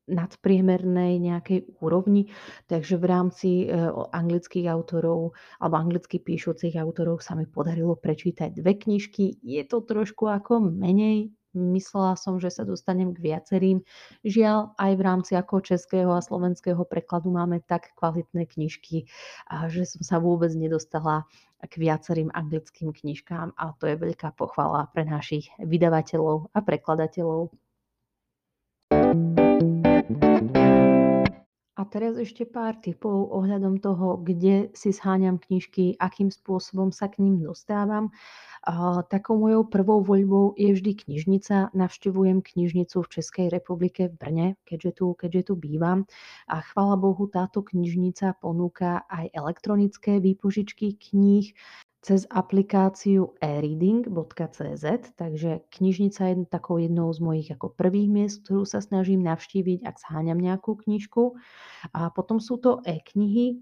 nadpriemernej 0.05 1.17
nejakej 1.17 1.81
úrovni. 1.81 2.29
Takže 2.69 3.01
v 3.01 3.05
rámci 3.05 3.49
e, 3.65 3.75
anglických 4.13 4.69
autorov 4.69 5.33
alebo 5.57 5.75
anglicky 5.81 6.21
píšucich 6.21 6.77
autorov 6.77 7.25
sa 7.25 7.33
mi 7.33 7.49
podarilo 7.49 7.97
prečítať 7.97 8.53
dve 8.53 8.77
knižky. 8.77 9.41
Je 9.41 9.63
to 9.65 9.81
trošku 9.81 10.29
ako 10.29 10.61
menej 10.61 11.33
Myslela 11.55 12.19
som, 12.19 12.35
že 12.35 12.51
sa 12.51 12.67
dostanem 12.67 13.15
k 13.15 13.31
viacerým. 13.31 13.79
Žiaľ, 14.27 14.75
aj 14.75 14.91
v 14.99 15.01
rámci 15.01 15.31
ako 15.39 15.63
českého 15.63 16.11
a 16.11 16.19
slovenského 16.19 16.83
prekladu 16.83 17.31
máme 17.31 17.63
tak 17.63 17.95
kvalitné 17.95 18.43
knižky, 18.43 19.07
že 19.71 19.87
som 19.87 20.03
sa 20.03 20.19
vôbec 20.19 20.51
nedostala 20.51 21.23
k 21.63 21.73
viacerým 21.79 22.29
anglickým 22.35 22.91
knižkám 22.91 23.55
a 23.55 23.71
to 23.79 23.87
je 23.87 23.95
veľká 23.95 24.35
pochvala 24.35 24.91
pre 24.91 25.07
našich 25.07 25.47
vydavateľov 25.63 26.51
a 26.51 26.59
prekladateľov. 26.59 27.55
Teraz 31.87 32.17
ešte 32.17 32.43
pár 32.43 32.77
tipov 32.81 33.29
ohľadom 33.31 33.79
toho, 33.79 34.19
kde 34.19 34.73
si 34.73 34.89
zháňam 34.91 35.37
knižky, 35.37 35.95
akým 36.01 36.33
spôsobom 36.33 36.89
sa 36.89 37.07
k 37.07 37.23
ním 37.23 37.39
dostávam. 37.39 38.11
Takou 39.13 39.37
mojou 39.37 39.69
prvou 39.69 40.01
voľbou 40.01 40.57
je 40.57 40.73
vždy 40.73 41.05
knižnica. 41.05 41.69
Navštevujem 41.77 42.41
knižnicu 42.41 42.97
v 42.97 43.11
Českej 43.13 43.47
republike 43.53 44.09
v 44.09 44.15
Brne, 44.17 44.47
keďže 44.65 44.91
tu, 45.01 45.13
keďže 45.13 45.41
tu 45.49 45.53
bývam. 45.53 46.09
A 46.49 46.65
chvala 46.65 46.97
Bohu, 46.97 47.29
táto 47.29 47.61
knižnica 47.61 48.41
ponúka 48.41 49.05
aj 49.05 49.29
elektronické 49.37 50.17
výpožičky 50.17 50.97
kníh 50.97 51.53
cez 52.05 52.29
aplikáciu 52.29 53.33
e-reading.cz, 53.41 54.85
takže 55.17 55.65
knižnica 55.73 56.21
je 56.29 56.35
takou 56.45 56.77
jednou 56.77 57.09
z 57.09 57.17
mojich 57.17 57.49
ako 57.49 57.73
prvých 57.73 58.09
miest, 58.13 58.45
ktorú 58.45 58.61
sa 58.61 58.77
snažím 58.77 59.25
navštíviť, 59.25 59.81
ak 59.81 59.97
zháňam 59.97 60.37
nejakú 60.37 60.77
knižku. 60.77 61.33
A 61.97 62.13
potom 62.13 62.37
sú 62.37 62.61
to 62.61 62.85
e-knihy, 62.85 63.57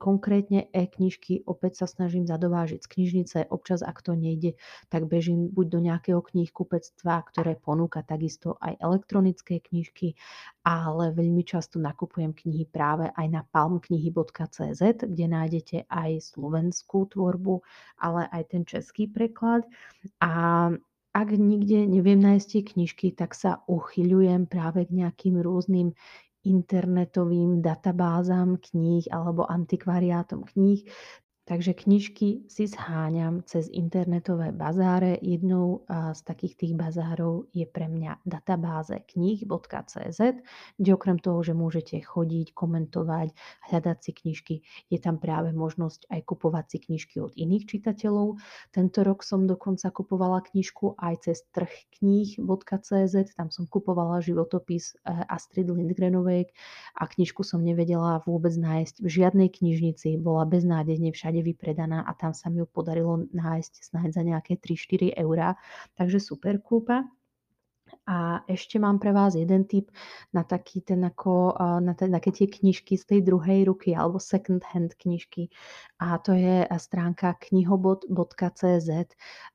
konkrétne 0.00 0.72
e-knižky 0.72 1.44
opäť 1.44 1.84
sa 1.84 1.86
snažím 1.86 2.24
zadovážiť 2.24 2.80
z 2.80 2.88
knižnice. 2.88 3.38
Občas, 3.52 3.84
ak 3.84 4.00
to 4.00 4.16
nejde, 4.16 4.56
tak 4.88 5.04
bežím 5.04 5.52
buď 5.52 5.66
do 5.68 5.80
nejakého 5.84 6.20
knihkupectva, 6.24 7.28
ktoré 7.28 7.60
ponúka 7.60 8.00
takisto 8.00 8.56
aj 8.64 8.80
elektronické 8.80 9.60
knižky, 9.60 10.16
ale 10.64 11.12
veľmi 11.12 11.44
často 11.44 11.76
nakupujem 11.76 12.32
knihy 12.32 12.64
práve 12.64 13.12
aj 13.12 13.26
na 13.28 13.42
palmknihy.cz, 13.52 14.82
kde 15.04 15.26
nájdete 15.28 15.84
aj 15.84 16.10
slovenskú 16.32 17.12
tvorbu, 17.12 17.60
ale 18.00 18.24
aj 18.32 18.42
ten 18.48 18.62
český 18.64 19.04
preklad. 19.04 19.68
A 20.24 20.72
ak 21.12 21.28
nikde 21.34 21.88
neviem 21.88 22.20
nájsť 22.20 22.46
tie 22.46 22.62
knižky, 22.62 23.06
tak 23.16 23.34
sa 23.34 23.64
uchyľujem 23.66 24.46
práve 24.46 24.86
k 24.86 25.02
nejakým 25.02 25.40
rôznym 25.40 25.96
internetovým 26.44 27.62
databázam 27.62 28.56
kníh 28.56 29.06
alebo 29.10 29.50
antikvariátom 29.50 30.44
kníh, 30.44 30.84
Takže 31.48 31.72
knižky 31.72 32.44
si 32.44 32.68
zháňam 32.68 33.40
cez 33.48 33.72
internetové 33.72 34.52
bazáre. 34.52 35.16
Jednou 35.24 35.80
z 35.88 36.20
takých 36.20 36.60
tých 36.60 36.74
bazárov 36.76 37.48
je 37.56 37.64
pre 37.64 37.88
mňa 37.88 38.20
databáze 38.28 38.92
knih.cz, 39.08 40.44
kde 40.76 40.90
okrem 40.92 41.16
toho, 41.16 41.40
že 41.40 41.56
môžete 41.56 42.04
chodiť, 42.04 42.52
komentovať, 42.52 43.32
hľadať 43.64 43.96
si 43.96 44.10
knižky, 44.12 44.54
je 44.92 44.98
tam 45.00 45.16
práve 45.16 45.56
možnosť 45.56 46.12
aj 46.12 46.20
kupovať 46.28 46.64
si 46.68 46.78
knižky 46.84 47.16
od 47.24 47.32
iných 47.32 47.64
čitateľov. 47.64 48.36
Tento 48.68 49.00
rok 49.00 49.24
som 49.24 49.48
dokonca 49.48 49.88
kupovala 49.88 50.44
knižku 50.44 51.00
aj 51.00 51.32
cez 51.32 51.48
trh 51.56 51.72
knih.cz, 51.96 53.14
tam 53.40 53.48
som 53.48 53.64
kupovala 53.64 54.20
životopis 54.20 55.00
e, 55.00 55.16
Astrid 55.32 55.72
Lindgrenovej 55.72 56.52
a 56.92 57.08
knižku 57.08 57.40
som 57.40 57.64
nevedela 57.64 58.20
vôbec 58.28 58.52
nájsť 58.52 59.00
v 59.00 59.08
žiadnej 59.08 59.48
knižnici, 59.48 60.20
bola 60.20 60.44
beznádejne 60.44 61.16
všade 61.16 61.37
všade 61.38 61.46
vypredaná 61.46 62.02
a 62.02 62.12
tam 62.18 62.34
sa 62.34 62.50
mi 62.50 62.58
ju 62.58 62.66
podarilo 62.66 63.22
nájsť 63.30 63.72
snáď 63.94 64.08
za 64.10 64.22
nejaké 64.26 64.58
3-4 64.58 65.14
eurá. 65.22 65.54
Takže 65.94 66.18
super 66.18 66.58
kúpa. 66.58 67.06
A 68.04 68.44
ešte 68.44 68.76
mám 68.76 69.00
pre 69.00 69.16
vás 69.16 69.32
jeden 69.32 69.64
tip 69.64 69.88
na 70.28 70.44
taký 70.44 70.84
ten 70.84 71.00
ako, 71.08 71.56
na 71.80 71.96
ten, 71.96 72.12
také 72.12 72.36
tie 72.36 72.44
knižky 72.44 73.00
z 73.00 73.04
tej 73.04 73.20
druhej 73.24 73.64
ruky 73.64 73.96
alebo 73.96 74.20
second 74.20 74.60
hand 74.60 74.92
knižky. 75.00 75.48
A 75.96 76.20
to 76.20 76.36
je 76.36 76.68
stránka 76.76 77.40
knihobot.cz. 77.40 78.90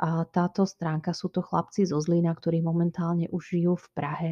A 0.02 0.26
táto 0.26 0.66
stránka 0.66 1.14
sú 1.14 1.30
to 1.30 1.46
chlapci 1.46 1.86
zo 1.86 2.02
Zlína, 2.02 2.34
ktorí 2.34 2.66
momentálne 2.66 3.30
už 3.30 3.54
žijú 3.54 3.78
v 3.78 3.88
Prahe 3.94 4.32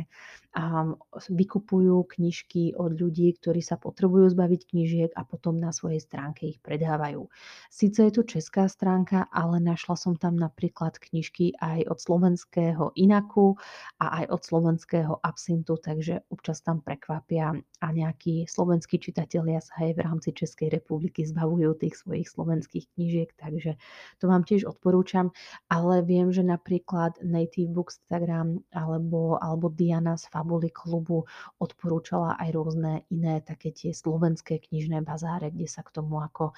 vykupujú 1.32 2.04
knižky 2.12 2.76
od 2.76 3.00
ľudí, 3.00 3.32
ktorí 3.40 3.64
sa 3.64 3.80
potrebujú 3.80 4.28
zbaviť 4.36 4.62
knižiek 4.68 5.12
a 5.16 5.24
potom 5.24 5.56
na 5.56 5.72
svojej 5.72 6.04
stránke 6.04 6.44
ich 6.52 6.60
predávajú. 6.60 7.32
Sice 7.72 8.12
je 8.12 8.12
to 8.12 8.24
česká 8.28 8.68
stránka, 8.68 9.32
ale 9.32 9.64
našla 9.64 9.96
som 9.96 10.20
tam 10.20 10.36
napríklad 10.36 11.00
knižky 11.00 11.56
aj 11.56 11.88
od 11.88 12.00
slovenského 12.04 12.92
Inaku 13.00 13.56
a 14.04 14.24
aj 14.24 14.26
od 14.28 14.42
slovenského 14.44 15.14
absintu, 15.24 15.80
takže 15.80 16.28
občas 16.28 16.60
tam 16.60 16.84
prekvapia 16.84 17.56
a 17.80 17.88
nejakí 17.90 18.44
slovenskí 18.44 19.00
čitatelia 19.00 19.64
sa 19.64 19.88
aj 19.88 19.96
v 19.96 20.04
rámci 20.04 20.30
Českej 20.36 20.68
republiky 20.68 21.24
zbavujú 21.24 21.80
tých 21.80 21.96
svojich 21.96 22.28
slovenských 22.28 22.92
knížiek, 23.00 23.30
takže 23.40 23.80
to 24.20 24.28
vám 24.28 24.44
tiež 24.44 24.68
odporúčam, 24.68 25.32
ale 25.72 26.04
viem, 26.04 26.28
že 26.36 26.44
napríklad 26.44 27.24
Native 27.24 27.72
Bookstagram 27.72 28.68
alebo, 28.76 29.40
alebo 29.40 29.72
Diana 29.72 30.20
z 30.20 30.28
Fabuly 30.42 30.74
klubu 30.74 31.30
odporúčala 31.62 32.34
aj 32.42 32.50
rôzne 32.58 33.06
iné 33.14 33.46
také 33.46 33.70
tie 33.70 33.94
slovenské 33.94 34.58
knižné 34.58 35.06
bazáre, 35.06 35.54
kde 35.54 35.70
sa 35.70 35.86
k 35.86 35.94
tomu 36.02 36.18
ako 36.18 36.58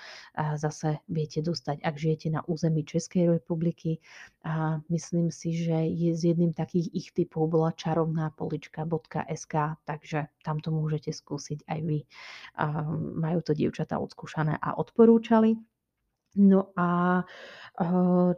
zase 0.56 1.04
viete 1.12 1.43
dostať, 1.43 1.84
ak 1.84 2.00
žijete 2.00 2.32
na 2.32 2.48
území 2.48 2.88
Českej 2.88 3.28
republiky. 3.28 4.00
A 4.48 4.80
myslím 4.88 5.36
si, 5.36 5.52
že 5.52 5.84
je 5.91 6.15
z 6.15 6.32
jedným 6.32 6.56
takých 6.56 6.96
ich 6.96 7.12
typov 7.12 7.52
bola 7.52 7.76
čarovná 7.76 8.32
polička.sk, 8.39 9.76
takže 9.84 10.32
tam 10.48 10.63
to 10.63 10.72
môžete 10.72 11.12
skúsiť 11.12 11.67
aj 11.67 11.80
vy. 11.84 12.00
Majú 13.19 13.39
to 13.43 13.52
dievčatá 13.52 14.00
odskúšané 14.00 14.63
a 14.63 14.80
odporúčali. 14.80 15.60
No 16.39 16.72
a 16.80 17.22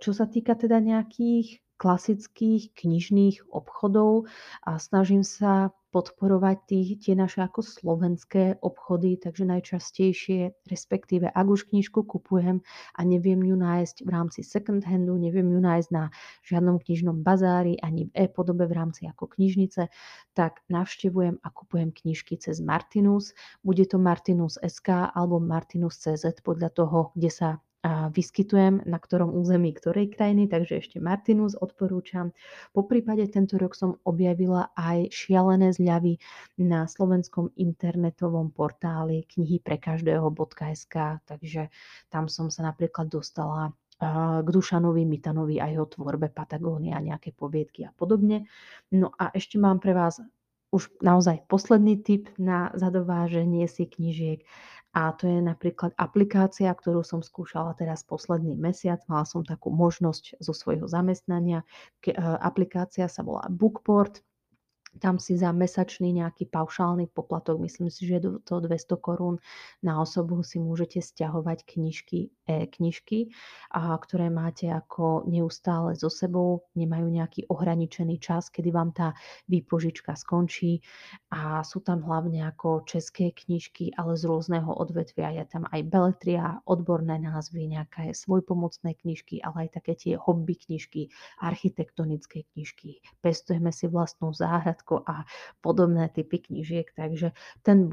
čo 0.01 0.11
sa 0.11 0.25
týka 0.25 0.57
teda 0.57 0.81
nejakých 0.81 1.61
klasických 1.75 2.71
knižných 2.75 3.51
obchodov 3.51 4.31
a 4.63 4.79
snažím 4.79 5.23
sa 5.23 5.75
podporovať 5.95 6.57
tých, 6.67 6.89
tie 7.07 7.15
naše 7.15 7.39
ako 7.39 7.63
slovenské 7.63 8.59
obchody, 8.59 9.15
takže 9.15 9.47
najčastejšie, 9.47 10.67
respektíve 10.67 11.31
ak 11.31 11.47
už 11.47 11.71
knižku 11.71 12.03
kupujem 12.03 12.59
a 12.99 13.01
neviem 13.07 13.39
ju 13.47 13.55
nájsť 13.55 14.03
v 14.03 14.09
rámci 14.11 14.43
second 14.43 14.83
handu, 14.83 15.15
neviem 15.15 15.47
ju 15.47 15.59
nájsť 15.63 15.89
na 15.95 16.11
žiadnom 16.43 16.83
knižnom 16.83 17.23
bazári 17.23 17.79
ani 17.79 18.11
v 18.11 18.27
e-podobe 18.27 18.67
v 18.67 18.75
rámci 18.75 19.07
ako 19.07 19.39
knižnice, 19.39 19.87
tak 20.35 20.67
navštevujem 20.67 21.39
a 21.39 21.47
kupujem 21.47 21.95
knižky 21.95 22.35
cez 22.43 22.59
Martinus. 22.59 23.31
Bude 23.63 23.87
to 23.87 23.95
Martinus 23.95 24.59
SK 24.59 25.15
alebo 25.15 25.39
Martinus 25.39 25.95
CZ 26.03 26.43
podľa 26.43 26.75
toho, 26.75 27.15
kde 27.15 27.31
sa 27.31 27.49
vyskytujem, 27.85 28.81
na 28.89 28.97
ktorom 28.97 29.29
území 29.37 29.69
ktorej 29.77 30.09
krajiny, 30.17 30.49
takže 30.49 30.81
ešte 30.81 30.97
Martinus 30.97 31.53
odporúčam. 31.53 32.33
Po 32.73 32.85
prípade 32.89 33.29
tento 33.29 33.61
rok 33.61 33.77
som 33.77 34.01
objavila 34.03 34.73
aj 34.73 35.13
šialené 35.13 35.69
zľavy 35.69 36.17
na 36.57 36.89
slovenskom 36.89 37.53
internetovom 37.53 38.49
portáli 38.49 39.29
knihy 39.29 39.61
pre 39.61 39.77
každého.sk, 39.77 41.21
takže 41.29 41.69
tam 42.09 42.25
som 42.25 42.49
sa 42.49 42.65
napríklad 42.65 43.05
dostala 43.05 43.69
k 44.41 44.47
Dušanovi 44.51 45.07
Mitanovi 45.07 45.63
a 45.63 45.71
jeho 45.71 45.87
tvorbe 45.87 46.27
Patagónia, 46.27 46.99
nejaké 46.99 47.31
poviedky 47.31 47.87
a 47.87 47.95
podobne. 47.95 48.43
No 48.91 49.15
a 49.15 49.31
ešte 49.31 49.55
mám 49.55 49.79
pre 49.79 49.95
vás 49.95 50.19
už 50.75 50.91
naozaj 50.99 51.47
posledný 51.47 52.03
tip 52.03 52.27
na 52.35 52.75
zadováženie 52.75 53.63
si 53.71 53.87
knižiek 53.87 54.43
a 54.95 55.11
to 55.11 55.27
je 55.27 55.43
napríklad 55.43 55.91
aplikácia, 55.99 56.71
ktorú 56.71 57.03
som 57.03 57.19
skúšala 57.19 57.75
teraz 57.75 58.07
posledný 58.07 58.55
mesiac. 58.55 59.03
Mala 59.11 59.27
som 59.27 59.43
takú 59.43 59.67
možnosť 59.67 60.39
zo 60.39 60.55
svojho 60.55 60.87
zamestnania. 60.87 61.67
E, 61.99 62.15
aplikácia 62.39 63.11
sa 63.11 63.19
volá 63.19 63.43
Bookport 63.51 64.23
tam 65.01 65.19
si 65.19 65.35
za 65.35 65.51
mesačný 65.51 66.15
nejaký 66.15 66.47
paušálny 66.47 67.11
poplatok, 67.11 67.59
myslím 67.67 67.91
si, 67.91 68.07
že 68.07 68.23
to 68.23 68.55
200 68.63 68.95
korún 68.95 69.35
na 69.83 69.99
osobu 69.99 70.39
si 70.39 70.61
môžete 70.61 71.03
stiahovať 71.03 71.67
knižky, 71.67 72.31
e-knižky, 72.47 73.33
a 73.73 73.97
ktoré 73.97 74.31
máte 74.31 74.69
ako 74.71 75.27
neustále 75.27 75.97
so 75.97 76.07
sebou, 76.07 76.69
nemajú 76.77 77.09
nejaký 77.09 77.41
ohraničený 77.49 78.21
čas, 78.21 78.47
kedy 78.53 78.69
vám 78.71 78.93
tá 78.95 79.17
výpožička 79.51 80.15
skončí 80.15 80.79
a 81.33 81.65
sú 81.65 81.81
tam 81.81 82.05
hlavne 82.05 82.45
ako 82.47 82.85
české 82.87 83.33
knižky, 83.33 83.91
ale 83.99 84.15
z 84.15 84.29
rôzneho 84.29 84.69
odvetvia. 84.69 85.33
Je 85.35 85.45
tam 85.49 85.67
aj 85.73 85.81
beletria, 85.89 86.61
odborné 86.63 87.19
názvy, 87.19 87.67
nejaké 87.67 88.13
svojpomocné 88.13 88.95
knižky, 89.01 89.41
ale 89.41 89.67
aj 89.67 89.81
také 89.81 89.93
tie 89.97 90.13
hobby 90.15 90.55
knižky, 90.55 91.09
architektonické 91.41 92.45
knižky. 92.53 93.01
Pestujeme 93.19 93.73
si 93.73 93.89
vlastnú 93.89 94.31
záhradku 94.31 94.84
a 95.01 95.25
podobné 95.65 96.13
typy 96.13 96.37
knížiek, 96.45 96.85
takže 96.93 97.33
ten 97.65 97.89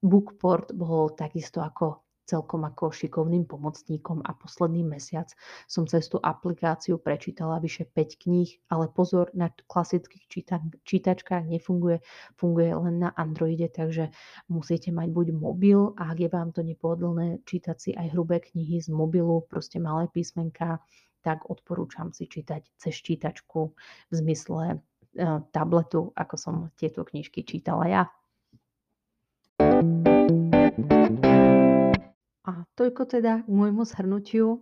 bookport 0.00 0.72
bol 0.72 1.12
takisto 1.12 1.60
ako 1.60 2.04
celkom 2.24 2.64
ako 2.64 2.88
šikovným 2.88 3.44
pomocníkom 3.44 4.24
a 4.24 4.32
posledný 4.32 4.80
mesiac 4.80 5.28
som 5.68 5.84
cez 5.84 6.08
tú 6.08 6.16
aplikáciu 6.16 6.96
prečítala 6.96 7.60
vyše 7.60 7.84
5 7.84 8.22
kníh, 8.24 8.50
ale 8.72 8.88
pozor, 8.88 9.28
na 9.36 9.52
klasických 9.68 10.24
číta- 10.28 10.64
čítačkách 10.88 11.44
nefunguje, 11.44 12.00
funguje 12.40 12.72
len 12.72 13.04
na 13.04 13.10
Androide, 13.12 13.68
takže 13.68 14.08
musíte 14.48 14.88
mať 14.88 15.08
buď 15.12 15.26
mobil 15.36 15.92
a 16.00 16.16
ak 16.16 16.18
je 16.24 16.30
vám 16.32 16.48
to 16.56 16.64
nepohodlné 16.64 17.44
čítať 17.44 17.76
si 17.76 17.90
aj 17.92 18.16
hrubé 18.16 18.40
knihy 18.40 18.80
z 18.80 18.88
mobilu, 18.88 19.44
proste 19.44 19.76
malé 19.76 20.08
písmenka, 20.08 20.80
tak 21.24 21.48
odporúčam 21.48 22.12
si 22.12 22.28
čítať 22.28 22.68
cez 22.76 22.94
čítačku 23.00 23.72
v 24.12 24.12
zmysle 24.12 24.84
tabletu, 25.54 26.10
ako 26.14 26.34
som 26.36 26.54
tieto 26.74 27.06
knižky 27.06 27.46
čítala 27.46 27.86
ja. 27.86 28.02
A 32.44 32.52
toľko 32.76 33.02
teda 33.08 33.46
k 33.46 33.48
môjmu 33.48 33.86
zhrnutiu 33.86 34.60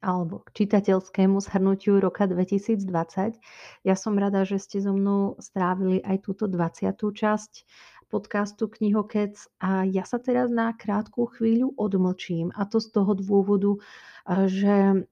alebo 0.00 0.40
k 0.48 0.64
čitateľskému 0.64 1.44
zhrnutiu 1.44 2.00
roka 2.00 2.24
2020. 2.24 3.36
Ja 3.84 3.94
som 3.96 4.16
rada, 4.16 4.48
že 4.48 4.56
ste 4.56 4.80
so 4.80 4.96
mnou 4.96 5.36
strávili 5.36 6.00
aj 6.00 6.24
túto 6.24 6.48
20. 6.48 6.96
časť 6.96 7.52
podcastu 8.10 8.66
Knihokec 8.66 9.38
a 9.62 9.86
ja 9.86 10.02
sa 10.02 10.18
teraz 10.18 10.50
na 10.50 10.74
krátku 10.74 11.30
chvíľu 11.30 11.72
odmlčím 11.78 12.50
a 12.58 12.66
to 12.66 12.82
z 12.82 12.90
toho 12.90 13.14
dôvodu, 13.14 13.78
že 14.50 15.06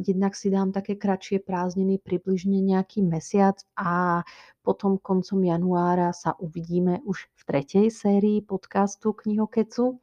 jednak 0.00 0.32
si 0.34 0.48
dám 0.48 0.72
také 0.72 0.96
kratšie 0.96 1.44
prázdniny, 1.44 2.00
približne 2.00 2.58
nejaký 2.64 3.04
mesiac 3.04 3.60
a 3.76 4.24
potom 4.68 5.00
koncom 5.00 5.40
januára 5.40 6.12
sa 6.12 6.36
uvidíme 6.36 7.00
už 7.08 7.32
v 7.32 7.42
tretej 7.48 7.88
sérii 7.88 8.44
podcastu 8.44 9.16
Knihokecu. 9.16 9.96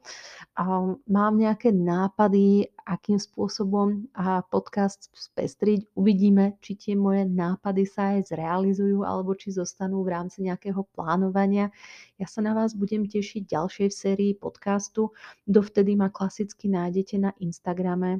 Mám 1.06 1.32
nejaké 1.38 1.70
nápady, 1.70 2.74
akým 2.82 3.22
spôsobom 3.22 4.10
podcast 4.50 5.06
spestriť. 5.14 5.94
Uvidíme, 5.94 6.58
či 6.58 6.74
tie 6.74 6.94
moje 6.98 7.30
nápady 7.30 7.86
sa 7.86 8.18
aj 8.18 8.34
zrealizujú 8.34 9.06
alebo 9.06 9.38
či 9.38 9.54
zostanú 9.54 10.02
v 10.02 10.18
rámci 10.18 10.42
nejakého 10.42 10.82
plánovania. 10.98 11.70
Ja 12.18 12.26
sa 12.26 12.42
na 12.42 12.50
vás 12.50 12.74
budem 12.74 13.06
tešiť 13.06 13.46
ďalšej 13.46 13.88
sérii 13.94 14.34
podcastu. 14.34 15.14
Dovtedy 15.46 15.94
ma 15.94 16.10
klasicky 16.10 16.66
nájdete 16.66 17.22
na 17.22 17.30
Instagrame 17.38 18.18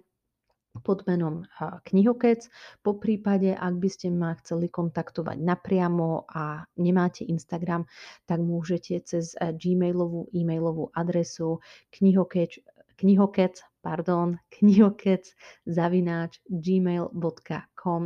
pod 0.80 1.04
menom 1.06 1.44
Knihokec. 1.60 2.48
Po 2.82 2.96
prípade, 2.96 3.52
ak 3.52 3.74
by 3.76 3.88
ste 3.88 4.08
ma 4.12 4.34
chceli 4.40 4.72
kontaktovať 4.72 5.36
napriamo 5.40 6.26
a 6.28 6.64
nemáte 6.80 7.24
Instagram, 7.28 7.84
tak 8.24 8.40
môžete 8.42 9.00
cez 9.04 9.36
gmailovú 9.36 10.28
e-mailovú 10.34 10.90
adresu 10.92 11.60
knihokec, 11.94 12.60
knihokec 12.96 13.60
pardon, 13.86 14.34
knihokec 14.50 15.30
zavináč 15.62 16.42
gmail.com. 16.50 18.02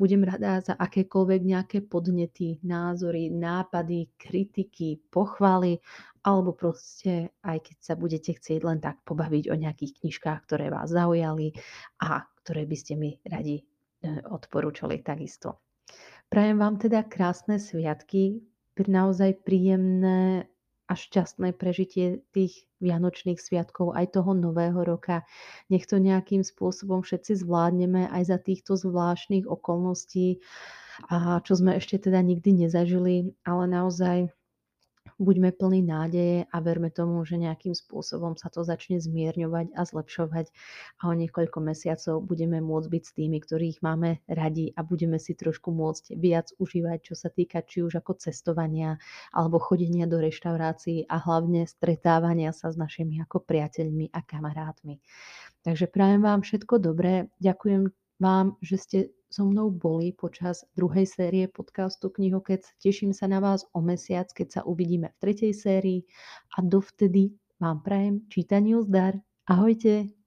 Budem 0.00 0.24
rada 0.24 0.64
za 0.64 0.72
akékoľvek 0.72 1.40
nejaké 1.44 1.78
podnety, 1.84 2.56
názory, 2.64 3.28
nápady, 3.28 4.08
kritiky, 4.16 5.04
pochvaly 5.12 5.84
alebo 6.24 6.54
proste 6.54 7.34
aj 7.44 7.58
keď 7.64 7.76
sa 7.82 7.94
budete 7.94 8.34
chcieť 8.34 8.60
len 8.64 8.78
tak 8.78 9.02
pobaviť 9.04 9.50
o 9.50 9.56
nejakých 9.56 10.02
knižkách, 10.02 10.40
ktoré 10.46 10.70
vás 10.70 10.90
zaujali 10.90 11.54
a 12.02 12.24
ktoré 12.42 12.64
by 12.64 12.76
ste 12.78 12.94
mi 12.96 13.10
radi 13.26 13.60
e, 13.60 13.64
odporúčali 14.26 15.02
takisto. 15.02 15.60
Prajem 16.28 16.60
vám 16.60 16.76
teda 16.76 17.08
krásne 17.08 17.56
sviatky, 17.56 18.44
naozaj 18.78 19.42
príjemné 19.42 20.46
a 20.88 20.94
šťastné 20.94 21.52
prežitie 21.58 22.24
tých 22.32 22.64
Vianočných 22.78 23.42
sviatkov, 23.42 23.92
aj 23.92 24.16
toho 24.16 24.32
nového 24.32 24.86
roka. 24.86 25.26
Nech 25.68 25.84
to 25.84 25.98
nejakým 25.98 26.46
spôsobom 26.46 27.02
všetci 27.02 27.42
zvládneme 27.42 28.06
aj 28.08 28.22
za 28.30 28.38
týchto 28.38 28.78
zvláštnych 28.78 29.44
okolností, 29.44 30.40
a 31.06 31.38
čo 31.46 31.54
sme 31.54 31.78
ešte 31.78 32.10
teda 32.10 32.18
nikdy 32.22 32.66
nezažili, 32.66 33.30
ale 33.46 33.64
naozaj 33.70 34.34
buďme 35.18 35.50
plní 35.52 35.82
nádeje 35.82 36.38
a 36.46 36.56
verme 36.62 36.94
tomu, 36.94 37.26
že 37.26 37.36
nejakým 37.36 37.74
spôsobom 37.74 38.38
sa 38.38 38.48
to 38.48 38.62
začne 38.62 39.02
zmierňovať 39.02 39.74
a 39.74 39.82
zlepšovať 39.82 40.46
a 41.02 41.02
o 41.10 41.14
niekoľko 41.14 41.58
mesiacov 41.58 42.22
budeme 42.22 42.62
môcť 42.62 42.88
byť 42.88 43.02
s 43.02 43.12
tými, 43.18 43.38
ktorých 43.42 43.82
máme 43.82 44.22
radi 44.30 44.70
a 44.78 44.86
budeme 44.86 45.18
si 45.18 45.34
trošku 45.34 45.74
môcť 45.74 46.14
viac 46.14 46.54
užívať, 46.62 46.98
čo 47.02 47.14
sa 47.18 47.28
týka 47.28 47.66
či 47.66 47.82
už 47.82 47.98
ako 47.98 48.22
cestovania 48.22 48.96
alebo 49.34 49.58
chodenia 49.58 50.06
do 50.06 50.22
reštaurácií 50.22 51.10
a 51.10 51.18
hlavne 51.18 51.66
stretávania 51.66 52.54
sa 52.54 52.70
s 52.70 52.78
našimi 52.78 53.18
ako 53.18 53.42
priateľmi 53.42 54.14
a 54.14 54.22
kamarátmi. 54.22 55.02
Takže 55.66 55.90
prajem 55.90 56.22
vám 56.22 56.46
všetko 56.46 56.78
dobré. 56.78 57.26
Ďakujem 57.42 57.90
vám, 58.22 58.54
že 58.62 58.76
ste 58.78 58.98
so 59.28 59.44
mnou 59.44 59.70
boli 59.70 60.12
počas 60.12 60.64
druhej 60.76 61.06
série 61.06 61.48
podcastu 61.48 62.08
Knihokec. 62.10 62.64
Teším 62.80 63.12
sa 63.12 63.28
na 63.28 63.40
vás 63.40 63.68
o 63.76 63.80
mesiac, 63.84 64.28
keď 64.32 64.48
sa 64.48 64.60
uvidíme 64.64 65.12
v 65.12 65.20
tretej 65.20 65.52
sérii 65.52 66.00
a 66.56 66.64
dovtedy 66.64 67.36
vám 67.60 67.84
prajem 67.84 68.24
čítaniu 68.32 68.82
zdar. 68.82 69.20
Ahojte! 69.44 70.17